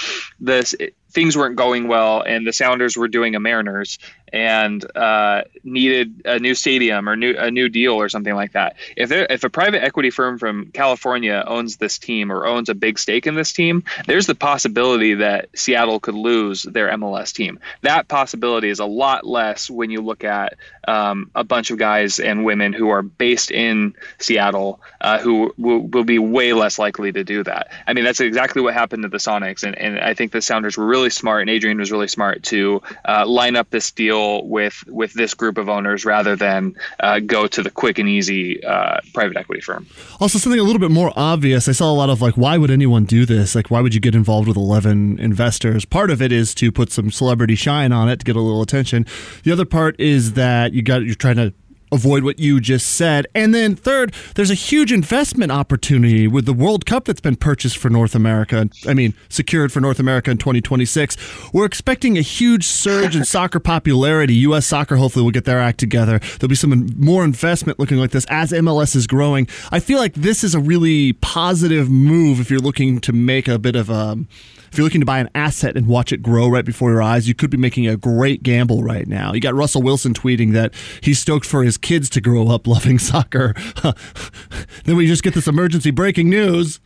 this 0.40 0.74
things 1.10 1.36
weren't 1.36 1.56
going 1.56 1.88
well 1.88 2.22
and 2.22 2.46
the 2.46 2.52
Sounders 2.52 2.96
were 2.96 3.08
doing 3.08 3.34
a 3.34 3.40
Mariners 3.40 3.98
and 4.32 4.84
uh, 4.96 5.42
needed 5.64 6.22
a 6.24 6.38
new 6.38 6.54
stadium 6.54 7.08
or 7.08 7.16
new 7.16 7.34
a 7.38 7.50
new 7.50 7.68
deal 7.68 7.94
or 7.94 8.08
something 8.08 8.34
like 8.34 8.52
that. 8.52 8.76
If 8.96 9.08
there, 9.08 9.26
if 9.30 9.44
a 9.44 9.50
private 9.50 9.82
equity 9.82 10.10
firm 10.10 10.38
from 10.38 10.70
California 10.72 11.42
owns 11.46 11.76
this 11.76 11.98
team 11.98 12.30
or 12.30 12.46
owns 12.46 12.68
a 12.68 12.74
big 12.74 12.98
stake 12.98 13.26
in 13.26 13.34
this 13.34 13.52
team, 13.52 13.84
there's 14.06 14.26
the 14.26 14.34
possibility 14.34 15.14
that 15.14 15.48
Seattle 15.54 16.00
could 16.00 16.14
lose 16.14 16.62
their 16.64 16.90
MLS 16.90 17.32
team. 17.32 17.58
That 17.82 18.08
possibility 18.08 18.68
is 18.68 18.80
a 18.80 18.86
lot 18.86 19.26
less 19.26 19.70
when 19.70 19.90
you 19.90 20.00
look 20.00 20.24
at 20.24 20.54
um, 20.86 21.30
a 21.34 21.44
bunch 21.44 21.70
of 21.70 21.78
guys 21.78 22.18
and 22.18 22.44
women 22.44 22.72
who 22.72 22.88
are 22.88 23.02
based 23.02 23.50
in 23.50 23.94
Seattle 24.18 24.80
uh, 25.00 25.18
who 25.18 25.54
will, 25.58 25.80
will 25.80 26.04
be 26.04 26.18
way 26.18 26.52
less 26.52 26.78
likely 26.78 27.12
to 27.12 27.24
do 27.24 27.44
that. 27.44 27.68
I 27.86 27.92
mean, 27.92 28.04
that's 28.04 28.20
exactly 28.20 28.62
what 28.62 28.74
happened 28.74 29.02
to 29.02 29.08
the 29.08 29.18
Sonics, 29.18 29.62
and, 29.62 29.76
and 29.78 29.98
I 30.00 30.14
think 30.14 30.32
the 30.32 30.40
Sounders 30.40 30.76
were 30.76 30.86
really 30.86 30.97
smart, 31.06 31.42
and 31.42 31.50
Adrian 31.50 31.78
was 31.78 31.92
really 31.92 32.08
smart 32.08 32.42
to 32.44 32.82
uh, 33.08 33.24
line 33.24 33.54
up 33.54 33.70
this 33.70 33.92
deal 33.92 34.08
deal 34.08 34.46
with 34.46 34.84
with 34.86 35.12
this 35.12 35.34
group 35.34 35.58
of 35.58 35.68
owners 35.68 36.04
rather 36.04 36.36
than 36.36 36.74
uh, 37.00 37.20
go 37.20 37.46
to 37.46 37.62
the 37.62 37.70
quick 37.70 37.98
and 37.98 38.08
easy 38.08 38.64
uh, 38.64 38.98
private 39.12 39.36
equity 39.36 39.60
firm. 39.60 39.86
Also, 40.20 40.38
something 40.38 40.60
a 40.60 40.62
little 40.62 40.80
bit 40.80 40.90
more 40.90 41.12
obvious. 41.16 41.68
I 41.68 41.72
saw 41.72 41.92
a 41.92 41.94
lot 41.94 42.10
of 42.10 42.22
like, 42.22 42.36
why 42.36 42.58
would 42.58 42.70
anyone 42.70 43.04
do 43.04 43.26
this? 43.26 43.54
Like, 43.54 43.70
why 43.70 43.80
would 43.80 43.94
you 43.94 44.00
get 44.00 44.14
involved 44.14 44.48
with 44.48 44.56
eleven 44.56 45.18
investors? 45.18 45.84
Part 45.84 46.10
of 46.10 46.22
it 46.22 46.32
is 46.32 46.54
to 46.56 46.72
put 46.72 46.90
some 46.90 47.10
celebrity 47.10 47.54
shine 47.54 47.92
on 47.92 48.08
it 48.08 48.20
to 48.20 48.24
get 48.24 48.36
a 48.36 48.40
little 48.40 48.62
attention. 48.62 49.06
The 49.44 49.52
other 49.52 49.64
part 49.64 49.98
is 50.00 50.32
that 50.34 50.72
you 50.72 50.82
got 50.82 51.02
you're 51.02 51.14
trying 51.14 51.36
to 51.36 51.52
avoid 51.92 52.24
what 52.24 52.38
you 52.38 52.60
just 52.60 52.90
said. 52.90 53.26
And 53.34 53.54
then 53.54 53.76
third, 53.76 54.14
there's 54.34 54.50
a 54.50 54.54
huge 54.54 54.92
investment 54.92 55.52
opportunity 55.52 56.26
with 56.26 56.46
the 56.46 56.52
World 56.52 56.86
Cup 56.86 57.04
that's 57.04 57.20
been 57.20 57.36
purchased 57.36 57.78
for 57.78 57.90
North 57.90 58.14
America. 58.14 58.68
I 58.86 58.94
mean, 58.94 59.14
secured 59.28 59.72
for 59.72 59.80
North 59.80 59.98
America 59.98 60.30
in 60.30 60.38
2026. 60.38 61.52
We're 61.52 61.64
expecting 61.64 62.18
a 62.18 62.22
huge 62.22 62.66
surge 62.66 63.16
in 63.16 63.24
soccer 63.26 63.60
popularity. 63.60 64.34
U.S. 64.34 64.66
soccer 64.66 64.96
hopefully 64.96 65.24
will 65.24 65.30
get 65.30 65.44
their 65.44 65.60
act 65.60 65.78
together. 65.78 66.18
There'll 66.38 66.48
be 66.48 66.54
some 66.54 66.90
more 66.96 67.24
investment 67.24 67.78
looking 67.78 67.98
like 67.98 68.10
this 68.10 68.26
as 68.26 68.52
MLS 68.52 68.94
is 68.94 69.06
growing. 69.06 69.48
I 69.70 69.80
feel 69.80 69.98
like 69.98 70.14
this 70.14 70.44
is 70.44 70.54
a 70.54 70.60
really 70.60 71.14
positive 71.14 71.90
move 71.90 72.40
if 72.40 72.50
you're 72.50 72.60
looking 72.60 73.00
to 73.00 73.12
make 73.12 73.48
a 73.48 73.58
bit 73.58 73.76
of 73.76 73.90
a 73.90 74.18
if 74.70 74.78
you're 74.78 74.84
looking 74.84 75.00
to 75.00 75.06
buy 75.06 75.18
an 75.18 75.30
asset 75.34 75.76
and 75.76 75.86
watch 75.86 76.12
it 76.12 76.22
grow 76.22 76.48
right 76.48 76.64
before 76.64 76.90
your 76.90 77.02
eyes, 77.02 77.28
you 77.28 77.34
could 77.34 77.50
be 77.50 77.56
making 77.56 77.86
a 77.86 77.96
great 77.96 78.42
gamble 78.42 78.82
right 78.82 79.06
now. 79.06 79.32
You 79.32 79.40
got 79.40 79.54
Russell 79.54 79.82
Wilson 79.82 80.14
tweeting 80.14 80.52
that 80.52 80.74
he's 81.02 81.18
stoked 81.18 81.46
for 81.46 81.62
his 81.62 81.78
kids 81.78 82.10
to 82.10 82.20
grow 82.20 82.48
up 82.48 82.66
loving 82.66 82.98
soccer. 82.98 83.54
then 84.84 84.96
we 84.96 85.06
just 85.06 85.22
get 85.22 85.34
this 85.34 85.46
emergency 85.46 85.90
breaking 85.90 86.28
news. 86.30 86.80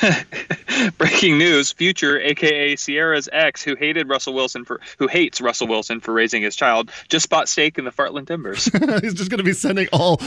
Breaking 0.98 1.38
news: 1.38 1.72
Future, 1.72 2.20
aka 2.20 2.76
Ciara's 2.76 3.28
ex, 3.32 3.62
who 3.62 3.74
hated 3.74 4.08
Russell 4.08 4.32
Wilson 4.32 4.64
for 4.64 4.80
who 4.98 5.08
hates 5.08 5.40
Russell 5.40 5.66
Wilson 5.66 5.98
for 6.00 6.12
raising 6.12 6.40
his 6.40 6.54
child, 6.54 6.90
just 7.08 7.28
bought 7.28 7.48
stake 7.48 7.78
in 7.78 7.84
the 7.84 7.90
Fartland 7.90 8.28
Timbers. 8.28 8.64
He's 9.02 9.14
just 9.14 9.28
going 9.28 9.38
to 9.38 9.44
be 9.44 9.52
sending 9.52 9.88
all 9.92 10.20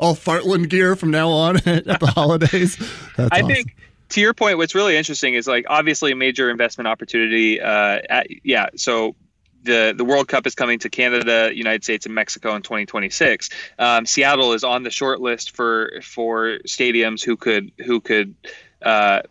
all 0.00 0.16
Fartland 0.16 0.68
gear 0.70 0.96
from 0.96 1.12
now 1.12 1.30
on 1.30 1.56
at 1.58 1.84
the 1.84 2.12
holidays. 2.14 2.76
That's 3.16 3.30
I 3.32 3.42
awesome. 3.42 3.48
think 3.48 3.76
to 4.10 4.20
your 4.20 4.34
point, 4.34 4.58
what's 4.58 4.74
really 4.74 4.96
interesting 4.96 5.34
is 5.34 5.46
like 5.46 5.66
obviously 5.68 6.12
a 6.12 6.16
major 6.16 6.50
investment 6.50 6.88
opportunity. 6.88 7.60
Uh, 7.60 8.00
at, 8.08 8.26
yeah, 8.44 8.68
so 8.76 9.16
the 9.62 9.94
the 9.96 10.04
World 10.04 10.28
Cup 10.28 10.46
is 10.46 10.54
coming 10.54 10.78
to 10.80 10.88
Canada, 10.88 11.50
United 11.52 11.84
States, 11.84 12.06
and 12.06 12.14
Mexico 12.14 12.54
in 12.54 12.62
2026. 12.62 13.50
Um, 13.78 14.06
Seattle 14.06 14.52
is 14.52 14.64
on 14.64 14.82
the 14.82 14.90
short 14.90 15.20
list 15.20 15.54
for 15.54 16.00
for 16.02 16.58
stadiums 16.66 17.22
who 17.22 17.36
could 17.36 17.72
who 17.84 18.00
could 18.00 18.34
uh, 18.82 19.22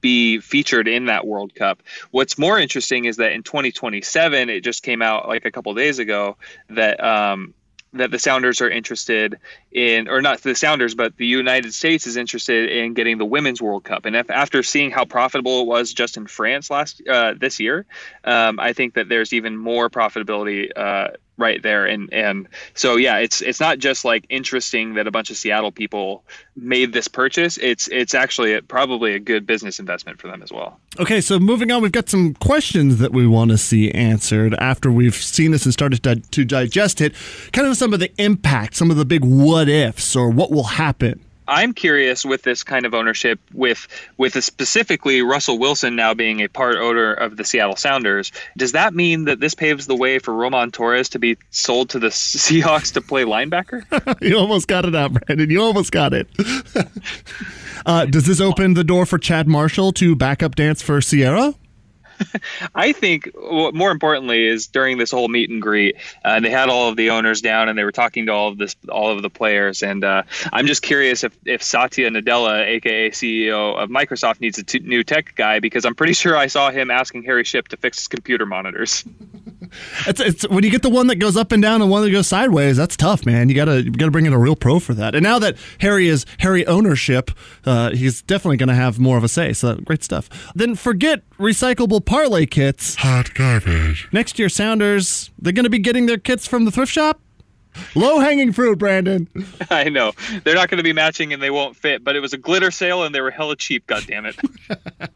be 0.00 0.38
featured 0.38 0.88
in 0.88 1.06
that 1.06 1.26
World 1.26 1.54
Cup. 1.54 1.82
What's 2.10 2.38
more 2.38 2.58
interesting 2.58 3.04
is 3.04 3.16
that 3.16 3.32
in 3.32 3.42
2027, 3.42 4.48
it 4.48 4.62
just 4.62 4.82
came 4.82 5.02
out 5.02 5.28
like 5.28 5.44
a 5.44 5.50
couple 5.50 5.74
days 5.74 5.98
ago 5.98 6.36
that 6.70 7.02
um, 7.02 7.54
that 7.92 8.10
the 8.10 8.18
Sounders 8.18 8.60
are 8.60 8.70
interested 8.70 9.38
in, 9.72 10.08
or 10.08 10.22
not 10.22 10.42
the 10.42 10.54
Sounders, 10.54 10.94
but 10.94 11.16
the 11.16 11.26
United 11.26 11.74
States 11.74 12.06
is 12.06 12.16
interested 12.16 12.70
in 12.70 12.94
getting 12.94 13.18
the 13.18 13.24
Women's 13.24 13.60
World 13.60 13.84
Cup. 13.84 14.04
And 14.04 14.14
if, 14.14 14.30
after 14.30 14.62
seeing 14.62 14.90
how 14.90 15.04
profitable 15.04 15.62
it 15.62 15.66
was 15.66 15.92
just 15.92 16.16
in 16.16 16.26
France 16.26 16.70
last 16.70 17.02
uh, 17.08 17.34
this 17.38 17.58
year, 17.58 17.86
um, 18.24 18.60
I 18.60 18.72
think 18.72 18.94
that 18.94 19.08
there's 19.08 19.32
even 19.32 19.56
more 19.56 19.90
profitability 19.90 20.70
uh, 20.76 21.08
right 21.40 21.62
there. 21.62 21.86
And 21.86 22.12
and 22.12 22.48
so 22.74 22.96
yeah, 22.96 23.18
it's 23.18 23.40
it's 23.40 23.60
not 23.60 23.78
just 23.78 24.04
like 24.04 24.26
interesting 24.28 24.94
that 24.94 25.06
a 25.06 25.10
bunch 25.10 25.30
of 25.30 25.36
Seattle 25.36 25.72
people 25.72 26.24
made 26.56 26.92
this 26.92 27.08
purchase. 27.08 27.58
It's 27.58 27.88
it's 27.88 28.14
actually 28.14 28.54
a, 28.54 28.62
probably 28.62 29.14
a 29.14 29.18
good 29.18 29.46
business 29.46 29.80
investment 29.80 30.20
for 30.20 30.28
them 30.28 30.42
as 30.42 30.52
well. 30.52 30.78
Okay, 30.98 31.20
so 31.20 31.38
moving 31.38 31.70
on, 31.70 31.82
we've 31.82 31.92
got 31.92 32.08
some 32.08 32.34
questions 32.34 32.98
that 32.98 33.12
we 33.12 33.26
want 33.26 33.50
to 33.50 33.58
see 33.58 33.90
answered 33.92 34.54
after 34.54 34.90
we've 34.90 35.14
seen 35.14 35.50
this 35.50 35.64
and 35.64 35.72
started 35.72 36.02
to, 36.02 36.16
to 36.16 36.44
digest 36.44 37.00
it. 37.00 37.14
Kind 37.52 37.66
of 37.66 37.76
some 37.76 37.94
of 37.94 38.00
the 38.00 38.12
impact, 38.20 38.76
some 38.76 38.90
of 38.90 38.96
the 38.96 39.04
big 39.04 39.24
what 39.24 39.68
ifs, 39.68 40.14
or 40.14 40.30
what 40.30 40.50
will 40.50 40.64
happen. 40.64 41.24
I'm 41.50 41.74
curious 41.74 42.24
with 42.24 42.42
this 42.42 42.62
kind 42.62 42.86
of 42.86 42.94
ownership, 42.94 43.40
with 43.52 43.88
with 44.16 44.42
specifically 44.42 45.20
Russell 45.20 45.58
Wilson 45.58 45.96
now 45.96 46.14
being 46.14 46.40
a 46.40 46.48
part 46.48 46.76
owner 46.76 47.12
of 47.12 47.36
the 47.36 47.44
Seattle 47.44 47.76
Sounders. 47.76 48.30
Does 48.56 48.72
that 48.72 48.94
mean 48.94 49.24
that 49.24 49.40
this 49.40 49.54
paves 49.54 49.86
the 49.86 49.96
way 49.96 50.18
for 50.20 50.32
Roman 50.32 50.70
Torres 50.70 51.08
to 51.10 51.18
be 51.18 51.36
sold 51.50 51.90
to 51.90 51.98
the 51.98 52.08
Seahawks 52.10 52.92
to 52.94 53.00
play 53.00 53.24
linebacker? 53.24 53.84
you 54.22 54.38
almost 54.38 54.68
got 54.68 54.84
it 54.84 54.94
out, 54.94 55.12
Brandon. 55.12 55.50
You 55.50 55.60
almost 55.62 55.90
got 55.90 56.14
it. 56.14 56.28
uh, 57.86 58.06
does 58.06 58.26
this 58.26 58.40
open 58.40 58.74
the 58.74 58.84
door 58.84 59.04
for 59.04 59.18
Chad 59.18 59.48
Marshall 59.48 59.92
to 59.94 60.14
backup 60.14 60.54
dance 60.54 60.80
for 60.80 61.00
Ciara? 61.00 61.54
I 62.74 62.92
think 62.92 63.30
what 63.34 63.74
more 63.74 63.90
importantly 63.90 64.46
is 64.46 64.66
during 64.66 64.98
this 64.98 65.10
whole 65.10 65.28
meet 65.28 65.50
and 65.50 65.60
greet, 65.60 65.96
uh, 66.24 66.40
they 66.40 66.50
had 66.50 66.68
all 66.68 66.88
of 66.88 66.96
the 66.96 67.10
owners 67.10 67.40
down 67.40 67.68
and 67.68 67.78
they 67.78 67.84
were 67.84 67.92
talking 67.92 68.26
to 68.26 68.32
all 68.32 68.48
of 68.48 68.58
this, 68.58 68.76
all 68.88 69.10
of 69.10 69.22
the 69.22 69.30
players. 69.30 69.82
And 69.82 70.04
uh, 70.04 70.22
I'm 70.52 70.66
just 70.66 70.82
curious 70.82 71.24
if, 71.24 71.36
if 71.44 71.62
Satya 71.62 72.10
Nadella, 72.10 72.66
aka 72.66 73.10
CEO 73.10 73.76
of 73.76 73.90
Microsoft, 73.90 74.40
needs 74.40 74.58
a 74.58 74.62
t- 74.62 74.80
new 74.80 75.02
tech 75.02 75.34
guy 75.34 75.60
because 75.60 75.84
I'm 75.84 75.94
pretty 75.94 76.12
sure 76.20 76.36
I 76.36 76.46
saw 76.46 76.70
him 76.70 76.90
asking 76.90 77.24
Harry 77.24 77.44
Shipp 77.44 77.68
to 77.68 77.76
fix 77.76 77.98
his 77.98 78.08
computer 78.08 78.46
monitors. 78.46 79.04
It's, 80.06 80.20
it's 80.20 80.48
when 80.48 80.64
you 80.64 80.70
get 80.70 80.82
the 80.82 80.90
one 80.90 81.06
that 81.08 81.16
goes 81.16 81.36
up 81.36 81.52
and 81.52 81.62
down 81.62 81.82
and 81.82 81.90
one 81.90 82.02
that 82.02 82.10
goes 82.10 82.26
sideways. 82.26 82.76
That's 82.76 82.96
tough, 82.96 83.24
man. 83.26 83.48
You 83.48 83.54
gotta 83.54 83.82
you 83.82 83.90
gotta 83.90 84.10
bring 84.10 84.26
in 84.26 84.32
a 84.32 84.38
real 84.38 84.56
pro 84.56 84.80
for 84.80 84.94
that. 84.94 85.14
And 85.14 85.22
now 85.22 85.38
that 85.38 85.56
Harry 85.80 86.08
is 86.08 86.26
Harry 86.38 86.66
ownership, 86.66 87.30
uh, 87.64 87.90
he's 87.90 88.22
definitely 88.22 88.56
gonna 88.56 88.74
have 88.74 88.98
more 88.98 89.16
of 89.16 89.24
a 89.24 89.28
say. 89.28 89.52
So 89.52 89.76
great 89.76 90.02
stuff. 90.02 90.28
Then 90.54 90.74
forget 90.74 91.28
recyclable 91.38 92.04
Parley 92.04 92.46
kits. 92.46 92.96
Hot 92.96 93.32
garbage. 93.34 94.08
Next 94.12 94.38
year, 94.38 94.48
Sounders 94.48 95.30
they're 95.38 95.52
gonna 95.52 95.70
be 95.70 95.78
getting 95.78 96.06
their 96.06 96.18
kits 96.18 96.46
from 96.46 96.64
the 96.64 96.70
thrift 96.70 96.92
shop. 96.92 97.20
Low 97.94 98.18
hanging 98.18 98.52
fruit, 98.52 98.78
Brandon. 98.78 99.28
I 99.70 99.88
know 99.88 100.12
they're 100.44 100.54
not 100.54 100.68
going 100.68 100.78
to 100.78 100.84
be 100.84 100.92
matching 100.92 101.32
and 101.32 101.42
they 101.42 101.50
won't 101.50 101.76
fit, 101.76 102.04
but 102.04 102.16
it 102.16 102.20
was 102.20 102.32
a 102.32 102.38
glitter 102.38 102.70
sale 102.70 103.04
and 103.04 103.14
they 103.14 103.20
were 103.20 103.30
hella 103.30 103.56
cheap. 103.56 103.86
God 103.86 104.04
damn 104.06 104.26
it! 104.26 104.36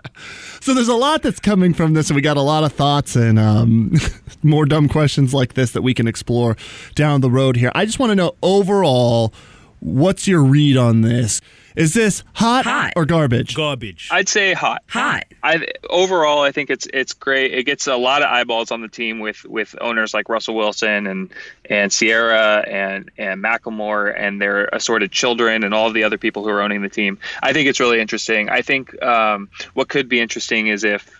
So 0.60 0.72
there's 0.72 0.88
a 0.88 0.94
lot 0.94 1.22
that's 1.22 1.40
coming 1.40 1.74
from 1.74 1.92
this, 1.92 2.08
and 2.08 2.14
we 2.14 2.22
got 2.22 2.38
a 2.38 2.42
lot 2.42 2.64
of 2.64 2.72
thoughts 2.72 3.16
and 3.16 3.38
um, 3.38 3.96
more 4.42 4.64
dumb 4.64 4.88
questions 4.88 5.34
like 5.34 5.52
this 5.52 5.72
that 5.72 5.82
we 5.82 5.92
can 5.92 6.08
explore 6.08 6.56
down 6.94 7.20
the 7.20 7.30
road 7.30 7.56
here. 7.56 7.70
I 7.74 7.84
just 7.84 7.98
want 7.98 8.12
to 8.12 8.14
know 8.14 8.34
overall, 8.42 9.34
what's 9.80 10.26
your 10.26 10.42
read 10.42 10.78
on 10.78 11.02
this? 11.02 11.42
Is 11.76 11.92
this 11.92 12.22
hot, 12.34 12.64
Hot. 12.64 12.92
or 12.94 13.04
garbage? 13.04 13.54
Garbage. 13.54 14.08
I'd 14.12 14.28
say 14.28 14.52
hot. 14.54 14.82
Hot. 14.88 15.24
I 15.42 15.66
overall, 15.90 16.40
I 16.42 16.52
think 16.52 16.70
it's 16.70 16.86
it's 16.94 17.12
great. 17.12 17.52
It 17.52 17.64
gets 17.64 17.86
a 17.86 17.96
lot 17.96 18.22
of 18.22 18.28
eyeballs 18.28 18.70
on 18.70 18.80
the 18.80 18.88
team 18.88 19.18
with 19.18 19.44
with 19.44 19.74
owners 19.80 20.14
like 20.14 20.28
Russell 20.28 20.54
Wilson 20.54 21.06
and 21.06 21.30
and 21.68 21.90
Ciara 21.90 22.64
and 22.68 23.10
and 23.18 23.42
Macklemore 23.42 24.14
and 24.16 24.40
their 24.40 24.66
assorted 24.66 25.10
children 25.10 25.64
and 25.64 25.74
all 25.74 25.90
the 25.90 26.04
other 26.04 26.18
people 26.18 26.44
who 26.44 26.50
are 26.50 26.62
owning 26.62 26.82
the 26.82 26.88
team. 26.88 27.18
I 27.42 27.52
think 27.52 27.68
it's 27.68 27.80
really 27.80 28.00
interesting. 28.00 28.48
I 28.50 28.62
think 28.62 29.00
um, 29.02 29.48
what 29.74 29.88
could 29.88 30.08
be 30.08 30.20
interesting 30.20 30.68
is 30.68 30.84
if 30.84 31.10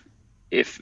if 0.51 0.81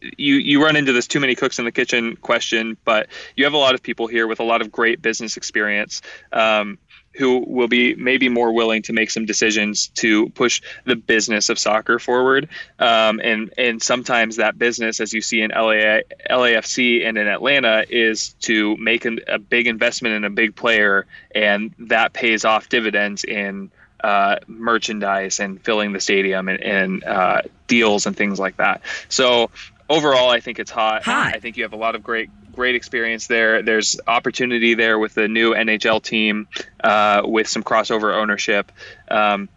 you 0.00 0.34
you 0.36 0.62
run 0.62 0.76
into 0.76 0.92
this 0.92 1.06
too 1.06 1.20
many 1.20 1.34
cooks 1.34 1.58
in 1.58 1.64
the 1.64 1.72
kitchen 1.72 2.16
question, 2.16 2.76
but 2.84 3.08
you 3.36 3.44
have 3.44 3.52
a 3.52 3.58
lot 3.58 3.74
of 3.74 3.82
people 3.82 4.06
here 4.06 4.26
with 4.26 4.40
a 4.40 4.44
lot 4.44 4.60
of 4.60 4.70
great 4.72 5.02
business 5.02 5.36
experience. 5.36 6.02
Um, 6.32 6.78
who 7.18 7.44
will 7.46 7.66
be 7.66 7.96
maybe 7.96 8.28
more 8.28 8.52
willing 8.52 8.80
to 8.82 8.92
make 8.92 9.10
some 9.10 9.26
decisions 9.26 9.88
to 9.88 10.28
push 10.30 10.62
the 10.84 10.94
business 10.94 11.48
of 11.48 11.58
soccer 11.58 11.98
forward. 11.98 12.48
Um, 12.78 13.20
and 13.22 13.52
and 13.58 13.82
sometimes 13.82 14.36
that 14.36 14.56
business, 14.56 15.00
as 15.00 15.12
you 15.12 15.20
see 15.20 15.42
in 15.42 15.50
LA, 15.50 16.00
LAFC 16.30 17.04
and 17.04 17.18
in 17.18 17.26
Atlanta, 17.26 17.84
is 17.90 18.34
to 18.42 18.76
make 18.76 19.04
an, 19.04 19.18
a 19.26 19.38
big 19.38 19.66
investment 19.66 20.14
in 20.14 20.24
a 20.24 20.30
big 20.30 20.54
player, 20.54 21.06
and 21.34 21.74
that 21.80 22.12
pays 22.12 22.44
off 22.44 22.68
dividends 22.68 23.24
in 23.24 23.72
uh, 24.02 24.36
merchandise 24.46 25.40
and 25.40 25.60
filling 25.64 25.92
the 25.92 26.00
stadium 26.00 26.48
and, 26.48 26.62
and 26.62 27.04
uh, 27.04 27.42
deals 27.66 28.06
and 28.06 28.16
things 28.16 28.38
like 28.38 28.58
that. 28.58 28.82
So 29.08 29.50
overall, 29.90 30.30
I 30.30 30.38
think 30.38 30.60
it's 30.60 30.70
hot. 30.70 31.02
Hot. 31.02 31.34
I 31.34 31.40
think 31.40 31.56
you 31.56 31.64
have 31.64 31.72
a 31.72 31.76
lot 31.76 31.96
of 31.96 32.02
great 32.04 32.30
great 32.58 32.74
experience 32.74 33.28
there. 33.28 33.62
There's 33.62 34.00
opportunity 34.06 34.74
there 34.74 34.98
with 34.98 35.14
the 35.14 35.28
new 35.28 35.54
NHL 35.54 36.02
team 36.02 36.48
uh, 36.82 37.22
with 37.24 37.46
some 37.46 37.62
crossover 37.62 38.12
ownership. 38.14 38.72
Um, 39.08 39.48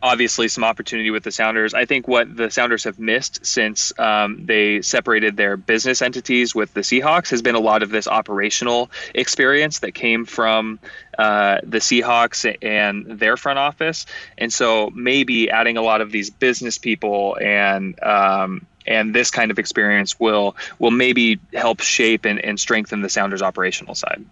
obviously, 0.00 0.46
some 0.46 0.62
opportunity 0.62 1.10
with 1.10 1.24
the 1.24 1.32
Sounders. 1.32 1.74
I 1.74 1.84
think 1.84 2.06
what 2.06 2.34
the 2.34 2.48
Sounders 2.48 2.84
have 2.84 3.00
missed 3.00 3.44
since 3.44 3.92
um, 3.98 4.46
they 4.46 4.82
separated 4.82 5.36
their 5.36 5.56
business 5.56 6.00
entities 6.00 6.54
with 6.54 6.72
the 6.74 6.82
Seahawks 6.82 7.30
has 7.30 7.42
been 7.42 7.56
a 7.56 7.60
lot 7.60 7.82
of 7.82 7.90
this 7.90 8.06
operational 8.06 8.90
experience 9.14 9.80
that 9.80 9.92
came 9.92 10.24
from 10.24 10.78
uh, 11.18 11.58
the 11.64 11.78
Seahawks 11.78 12.56
and 12.62 13.18
their 13.18 13.36
front 13.36 13.58
office. 13.58 14.06
And 14.38 14.52
so 14.52 14.90
maybe 14.94 15.50
adding 15.50 15.76
a 15.76 15.82
lot 15.82 16.00
of 16.00 16.12
these 16.12 16.30
business 16.30 16.78
people 16.78 17.36
and 17.40 18.00
um, 18.02 18.66
and 18.86 19.14
this 19.14 19.30
kind 19.30 19.50
of 19.50 19.58
experience 19.58 20.18
will 20.18 20.56
will 20.78 20.90
maybe 20.90 21.38
help 21.52 21.80
shape 21.80 22.24
and, 22.24 22.38
and 22.44 22.58
strengthen 22.58 23.00
the 23.00 23.08
Sounders 23.08 23.42
operational 23.42 23.94
side. 23.94 24.24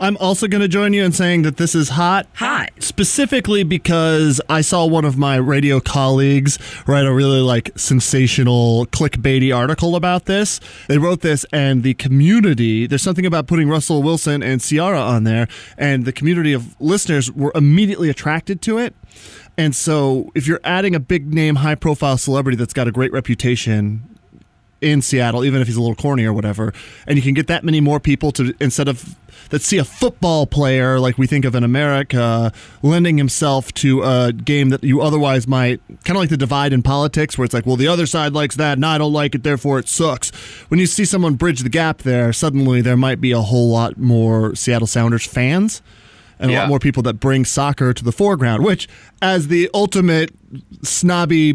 I'm 0.00 0.16
also 0.18 0.46
going 0.46 0.60
to 0.60 0.68
join 0.68 0.92
you 0.92 1.04
in 1.04 1.12
saying 1.12 1.42
that 1.42 1.56
this 1.56 1.74
is 1.74 1.90
hot. 1.90 2.26
Hot. 2.34 2.70
Specifically 2.78 3.64
because 3.64 4.40
I 4.48 4.60
saw 4.60 4.86
one 4.86 5.04
of 5.04 5.18
my 5.18 5.36
radio 5.36 5.80
colleagues 5.80 6.58
write 6.86 7.04
a 7.04 7.12
really 7.12 7.40
like 7.40 7.70
sensational 7.76 8.86
clickbaity 8.86 9.54
article 9.54 9.96
about 9.96 10.26
this. 10.26 10.60
They 10.86 10.98
wrote 10.98 11.22
this 11.22 11.44
and 11.52 11.82
the 11.82 11.94
community, 11.94 12.86
there's 12.86 13.02
something 13.02 13.26
about 13.26 13.46
putting 13.46 13.68
Russell 13.68 14.02
Wilson 14.02 14.42
and 14.42 14.60
Ciara 14.60 15.00
on 15.00 15.24
there 15.24 15.48
and 15.76 16.04
the 16.04 16.12
community 16.12 16.52
of 16.52 16.80
listeners 16.80 17.32
were 17.32 17.52
immediately 17.54 18.08
attracted 18.08 18.62
to 18.62 18.78
it. 18.78 18.94
And 19.56 19.74
so 19.74 20.30
if 20.36 20.46
you're 20.46 20.60
adding 20.62 20.94
a 20.94 21.00
big 21.00 21.34
name 21.34 21.56
high 21.56 21.74
profile 21.74 22.16
celebrity 22.16 22.56
that's 22.56 22.72
got 22.72 22.86
a 22.86 22.92
great 22.92 23.12
reputation, 23.12 24.17
in 24.80 25.02
Seattle, 25.02 25.44
even 25.44 25.60
if 25.60 25.66
he's 25.66 25.76
a 25.76 25.80
little 25.80 25.96
corny 25.96 26.24
or 26.24 26.32
whatever, 26.32 26.72
and 27.06 27.16
you 27.16 27.22
can 27.22 27.34
get 27.34 27.46
that 27.48 27.64
many 27.64 27.80
more 27.80 27.98
people 28.00 28.30
to 28.32 28.54
instead 28.60 28.88
of 28.88 29.16
that 29.50 29.62
see 29.62 29.78
a 29.78 29.84
football 29.84 30.46
player 30.46 31.00
like 31.00 31.16
we 31.16 31.26
think 31.26 31.44
of 31.46 31.54
in 31.54 31.64
America 31.64 32.52
lending 32.82 33.16
himself 33.16 33.72
to 33.72 34.02
a 34.02 34.30
game 34.32 34.68
that 34.68 34.84
you 34.84 35.00
otherwise 35.00 35.46
might 35.48 35.80
kind 36.04 36.10
of 36.10 36.16
like 36.16 36.28
the 36.28 36.36
divide 36.36 36.72
in 36.72 36.82
politics 36.82 37.38
where 37.38 37.46
it's 37.46 37.54
like, 37.54 37.64
well, 37.64 37.76
the 37.76 37.88
other 37.88 38.04
side 38.04 38.34
likes 38.34 38.56
that 38.56 38.76
and 38.76 38.84
I 38.84 38.98
don't 38.98 39.12
like 39.12 39.34
it, 39.34 39.42
therefore 39.44 39.78
it 39.78 39.88
sucks. 39.88 40.30
When 40.68 40.78
you 40.78 40.86
see 40.86 41.04
someone 41.06 41.34
bridge 41.34 41.60
the 41.60 41.70
gap 41.70 41.98
there, 42.02 42.32
suddenly 42.32 42.82
there 42.82 42.96
might 42.96 43.20
be 43.22 43.32
a 43.32 43.40
whole 43.40 43.70
lot 43.70 43.96
more 43.96 44.54
Seattle 44.54 44.86
Sounders 44.86 45.24
fans 45.26 45.80
and 46.38 46.50
a 46.50 46.54
Yeah. 46.54 46.60
lot 46.60 46.68
more 46.68 46.78
people 46.78 47.02
that 47.04 47.14
bring 47.14 47.44
soccer 47.46 47.94
to 47.94 48.04
the 48.04 48.12
foreground, 48.12 48.64
which, 48.64 48.86
as 49.22 49.48
the 49.48 49.70
ultimate 49.72 50.30
snobby, 50.82 51.54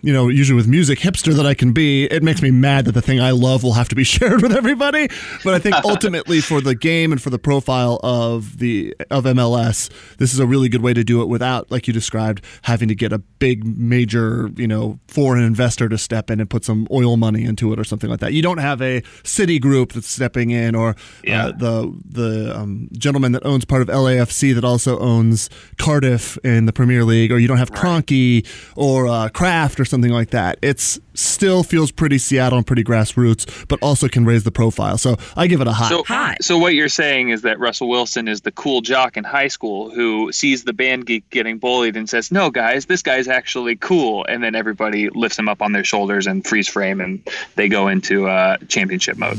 you 0.00 0.12
know, 0.12 0.28
usually 0.28 0.56
with 0.56 0.68
music 0.68 0.98
hipster 1.00 1.34
that 1.34 1.44
I 1.46 1.54
can 1.54 1.72
be, 1.72 2.04
it 2.04 2.22
makes 2.22 2.40
me 2.40 2.50
mad 2.50 2.84
that 2.84 2.92
the 2.92 3.02
thing 3.02 3.20
I 3.20 3.32
love 3.32 3.62
will 3.64 3.72
have 3.72 3.88
to 3.88 3.96
be 3.96 4.04
shared 4.14 4.42
with 4.42 4.52
everybody. 4.52 5.08
But 5.44 5.54
I 5.54 5.58
think 5.58 5.74
ultimately 5.84 6.40
for 6.40 6.60
the 6.60 6.74
game 6.74 7.10
and 7.12 7.20
for 7.20 7.30
the 7.30 7.38
profile 7.38 7.98
of 8.02 8.58
the 8.58 8.94
of 9.10 9.24
MLS, 9.24 9.90
this 10.18 10.32
is 10.32 10.38
a 10.38 10.46
really 10.46 10.68
good 10.68 10.82
way 10.82 10.94
to 10.94 11.02
do 11.02 11.20
it 11.22 11.26
without, 11.26 11.70
like 11.70 11.86
you 11.88 11.92
described, 11.92 12.44
having 12.62 12.88
to 12.88 12.94
get 12.94 13.12
a 13.12 13.18
big 13.18 13.64
major, 13.66 14.50
you 14.56 14.68
know, 14.68 14.98
foreign 15.08 15.42
investor 15.42 15.88
to 15.88 15.98
step 15.98 16.30
in 16.30 16.38
and 16.40 16.48
put 16.48 16.64
some 16.64 16.86
oil 16.90 17.16
money 17.16 17.44
into 17.44 17.72
it 17.72 17.78
or 17.78 17.84
something 17.84 18.08
like 18.10 18.20
that. 18.20 18.32
You 18.32 18.42
don't 18.42 18.58
have 18.58 18.80
a 18.80 19.02
city 19.24 19.58
group 19.58 19.92
that's 19.92 20.08
stepping 20.08 20.50
in 20.50 20.74
or 20.74 20.94
Yeah. 21.24 21.46
uh, 21.48 21.52
the 21.52 21.98
the 22.04 22.56
um, 22.58 22.88
gentleman 22.96 23.32
that 23.32 23.44
owns 23.44 23.64
part 23.64 23.82
of 23.82 23.88
LAFC 23.88 24.54
that 24.54 24.64
also 24.64 24.98
owns 25.00 25.50
Cardiff 25.76 26.38
in 26.44 26.66
the 26.66 26.72
Premier 26.72 27.04
League, 27.04 27.32
or 27.32 27.38
you 27.38 27.48
don't 27.48 27.58
have 27.58 27.72
Kroenke 27.72 28.46
or 28.76 29.06
uh, 29.08 29.28
Kraft 29.30 29.80
or 29.80 29.84
something 29.88 30.12
like 30.12 30.30
that. 30.30 30.58
It's 30.62 31.00
still 31.14 31.62
feels 31.62 31.90
pretty 31.90 32.18
Seattle 32.18 32.58
and 32.58 32.66
pretty 32.66 32.84
grassroots, 32.84 33.66
but 33.68 33.78
also 33.82 34.08
can 34.08 34.24
raise 34.24 34.44
the 34.44 34.50
profile. 34.50 34.98
So 34.98 35.16
I 35.36 35.46
give 35.46 35.60
it 35.60 35.66
a 35.66 35.72
high. 35.72 35.88
So, 35.88 36.04
so 36.40 36.58
what 36.58 36.74
you're 36.74 36.88
saying 36.88 37.30
is 37.30 37.42
that 37.42 37.58
Russell 37.58 37.88
Wilson 37.88 38.28
is 38.28 38.42
the 38.42 38.52
cool 38.52 38.80
jock 38.80 39.16
in 39.16 39.24
high 39.24 39.48
school 39.48 39.90
who 39.90 40.30
sees 40.32 40.64
the 40.64 40.72
band 40.72 41.06
geek 41.06 41.28
getting 41.30 41.58
bullied 41.58 41.96
and 41.96 42.08
says, 42.08 42.30
"No, 42.30 42.50
guys, 42.50 42.86
this 42.86 43.02
guy's 43.02 43.28
actually 43.28 43.76
cool," 43.76 44.24
and 44.28 44.42
then 44.42 44.54
everybody 44.54 45.10
lifts 45.10 45.38
him 45.38 45.48
up 45.48 45.62
on 45.62 45.72
their 45.72 45.84
shoulders 45.84 46.26
and 46.26 46.46
freeze 46.46 46.68
frame, 46.68 47.00
and 47.00 47.26
they 47.56 47.68
go 47.68 47.88
into 47.88 48.28
uh, 48.28 48.56
championship 48.68 49.16
mode. 49.16 49.38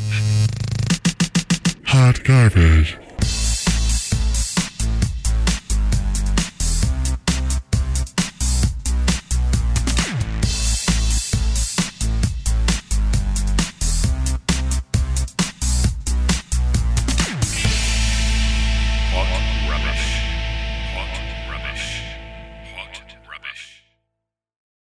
Hot 1.86 2.24
garbage. 2.24 2.98